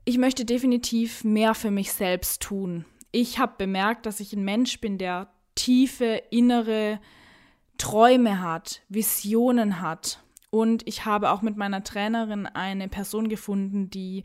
Ich 0.06 0.16
möchte 0.16 0.46
definitiv 0.46 1.24
mehr 1.24 1.54
für 1.54 1.70
mich 1.70 1.92
selbst 1.92 2.40
tun. 2.40 2.86
Ich 3.12 3.38
habe 3.38 3.52
bemerkt, 3.58 4.06
dass 4.06 4.18
ich 4.20 4.32
ein 4.32 4.44
Mensch 4.44 4.80
bin, 4.80 4.96
der 4.96 5.30
tiefe 5.56 6.22
innere 6.30 7.00
Träume 7.80 8.42
hat, 8.42 8.82
Visionen 8.90 9.80
hat 9.80 10.22
und 10.50 10.86
ich 10.86 11.06
habe 11.06 11.30
auch 11.30 11.40
mit 11.40 11.56
meiner 11.56 11.82
Trainerin 11.82 12.46
eine 12.46 12.88
Person 12.88 13.30
gefunden, 13.30 13.88
die 13.88 14.22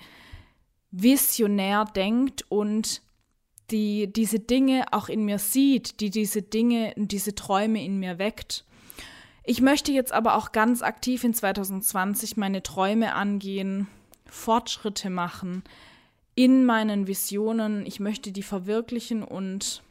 visionär 0.92 1.86
denkt 1.86 2.44
und 2.50 3.02
die 3.72 4.12
diese 4.12 4.40
Dinge 4.40 4.84
auch 4.92 5.08
in 5.08 5.24
mir 5.24 5.40
sieht, 5.40 6.02
die 6.02 6.10
diese 6.10 6.42
Dinge 6.42 6.94
und 6.98 7.14
diese 7.14 7.34
Träume 7.34 7.84
in 7.84 7.98
mir 7.98 8.20
weckt. 8.20 8.66
Ich 9.46 9.62
möchte 9.62 9.94
jetzt 9.94 10.12
aber 10.12 10.36
auch 10.36 10.52
ganz 10.52 10.82
aktiv 10.82 11.24
in 11.24 11.34
2020 11.34 12.36
meine 12.36 12.62
Träume 12.62 13.16
angehen, 13.16 13.88
Fortschritte 14.26 15.10
machen 15.10 15.64
in 16.36 16.66
meinen 16.66 17.08
Visionen. 17.08 17.86
Ich 17.86 18.02
möchte 18.02 18.34
die 18.34 18.44
verwirklichen 18.44 19.24
und 19.24 19.82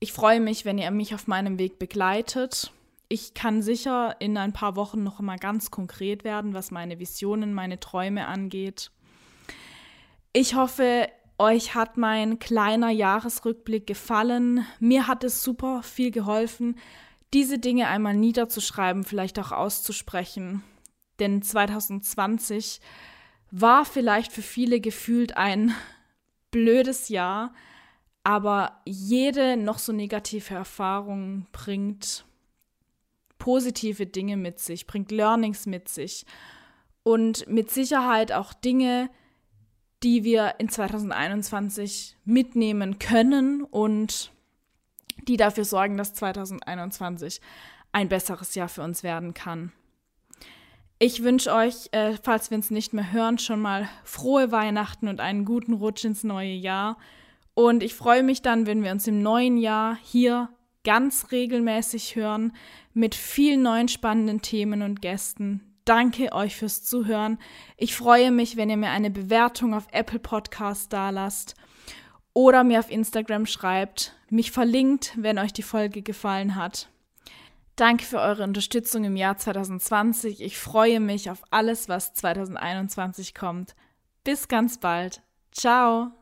ich 0.00 0.12
freue 0.12 0.40
mich, 0.40 0.64
wenn 0.64 0.78
ihr 0.78 0.90
mich 0.90 1.14
auf 1.14 1.26
meinem 1.26 1.58
Weg 1.58 1.78
begleitet 1.78 2.72
ich 3.08 3.34
kann 3.34 3.62
sicher 3.62 4.16
in 4.18 4.36
ein 4.36 4.52
paar 4.52 4.76
Wochen 4.76 5.02
noch 5.02 5.20
mal 5.20 5.38
ganz 5.38 5.70
konkret 5.70 6.24
werden, 6.24 6.54
was 6.54 6.70
meine 6.70 6.98
Visionen, 6.98 7.54
meine 7.54 7.78
Träume 7.78 8.26
angeht. 8.26 8.90
Ich 10.32 10.54
hoffe, 10.54 11.08
euch 11.38 11.74
hat 11.74 11.96
mein 11.96 12.38
kleiner 12.38 12.90
Jahresrückblick 12.90 13.86
gefallen. 13.86 14.66
Mir 14.80 15.06
hat 15.06 15.22
es 15.22 15.42
super 15.42 15.82
viel 15.82 16.10
geholfen, 16.10 16.78
diese 17.32 17.58
Dinge 17.58 17.88
einmal 17.88 18.14
niederzuschreiben, 18.14 19.04
vielleicht 19.04 19.38
auch 19.38 19.52
auszusprechen. 19.52 20.62
Denn 21.18 21.42
2020 21.42 22.80
war 23.50 23.84
vielleicht 23.84 24.32
für 24.32 24.42
viele 24.42 24.80
gefühlt 24.80 25.36
ein 25.36 25.74
blödes 26.50 27.08
Jahr, 27.08 27.54
aber 28.26 28.80
jede 28.84 29.56
noch 29.56 29.78
so 29.78 29.92
negative 29.92 30.52
Erfahrung 30.52 31.46
bringt 31.52 32.24
positive 33.38 34.04
Dinge 34.04 34.36
mit 34.36 34.58
sich, 34.58 34.88
bringt 34.88 35.12
Learnings 35.12 35.64
mit 35.66 35.88
sich 35.88 36.26
und 37.04 37.46
mit 37.46 37.70
Sicherheit 37.70 38.32
auch 38.32 38.52
Dinge, 38.52 39.10
die 40.02 40.24
wir 40.24 40.56
in 40.58 40.68
2021 40.68 42.16
mitnehmen 42.24 42.98
können 42.98 43.62
und 43.62 44.32
die 45.28 45.36
dafür 45.36 45.64
sorgen, 45.64 45.96
dass 45.96 46.12
2021 46.14 47.40
ein 47.92 48.08
besseres 48.08 48.56
Jahr 48.56 48.68
für 48.68 48.82
uns 48.82 49.04
werden 49.04 49.34
kann. 49.34 49.70
Ich 50.98 51.22
wünsche 51.22 51.54
euch, 51.54 51.90
äh, 51.92 52.16
falls 52.20 52.50
wir 52.50 52.56
uns 52.56 52.72
nicht 52.72 52.92
mehr 52.92 53.12
hören, 53.12 53.38
schon 53.38 53.60
mal 53.60 53.88
frohe 54.02 54.50
Weihnachten 54.50 55.06
und 55.06 55.20
einen 55.20 55.44
guten 55.44 55.74
Rutsch 55.74 56.04
ins 56.04 56.24
neue 56.24 56.54
Jahr. 56.54 56.98
Und 57.56 57.82
ich 57.82 57.94
freue 57.94 58.22
mich 58.22 58.42
dann, 58.42 58.66
wenn 58.66 58.84
wir 58.84 58.92
uns 58.92 59.06
im 59.06 59.22
neuen 59.22 59.56
Jahr 59.56 59.96
hier 60.02 60.50
ganz 60.84 61.32
regelmäßig 61.32 62.14
hören 62.14 62.52
mit 62.92 63.14
vielen 63.14 63.62
neuen 63.62 63.88
spannenden 63.88 64.42
Themen 64.42 64.82
und 64.82 65.00
Gästen. 65.00 65.62
Danke 65.86 66.34
euch 66.34 66.54
fürs 66.54 66.84
Zuhören. 66.84 67.38
Ich 67.78 67.96
freue 67.96 68.30
mich, 68.30 68.58
wenn 68.58 68.68
ihr 68.68 68.76
mir 68.76 68.90
eine 68.90 69.10
Bewertung 69.10 69.72
auf 69.72 69.86
Apple 69.90 70.18
Podcast 70.18 70.92
dalasst 70.92 71.54
oder 72.34 72.62
mir 72.62 72.78
auf 72.78 72.90
Instagram 72.90 73.46
schreibt, 73.46 74.14
mich 74.28 74.50
verlinkt, 74.52 75.14
wenn 75.16 75.38
euch 75.38 75.54
die 75.54 75.62
Folge 75.62 76.02
gefallen 76.02 76.56
hat. 76.56 76.90
Danke 77.74 78.04
für 78.04 78.20
eure 78.20 78.44
Unterstützung 78.44 79.04
im 79.04 79.16
Jahr 79.16 79.38
2020. 79.38 80.42
Ich 80.42 80.58
freue 80.58 81.00
mich 81.00 81.30
auf 81.30 81.42
alles, 81.50 81.88
was 81.88 82.12
2021 82.12 83.34
kommt. 83.34 83.74
Bis 84.24 84.46
ganz 84.46 84.76
bald. 84.76 85.22
Ciao. 85.52 86.15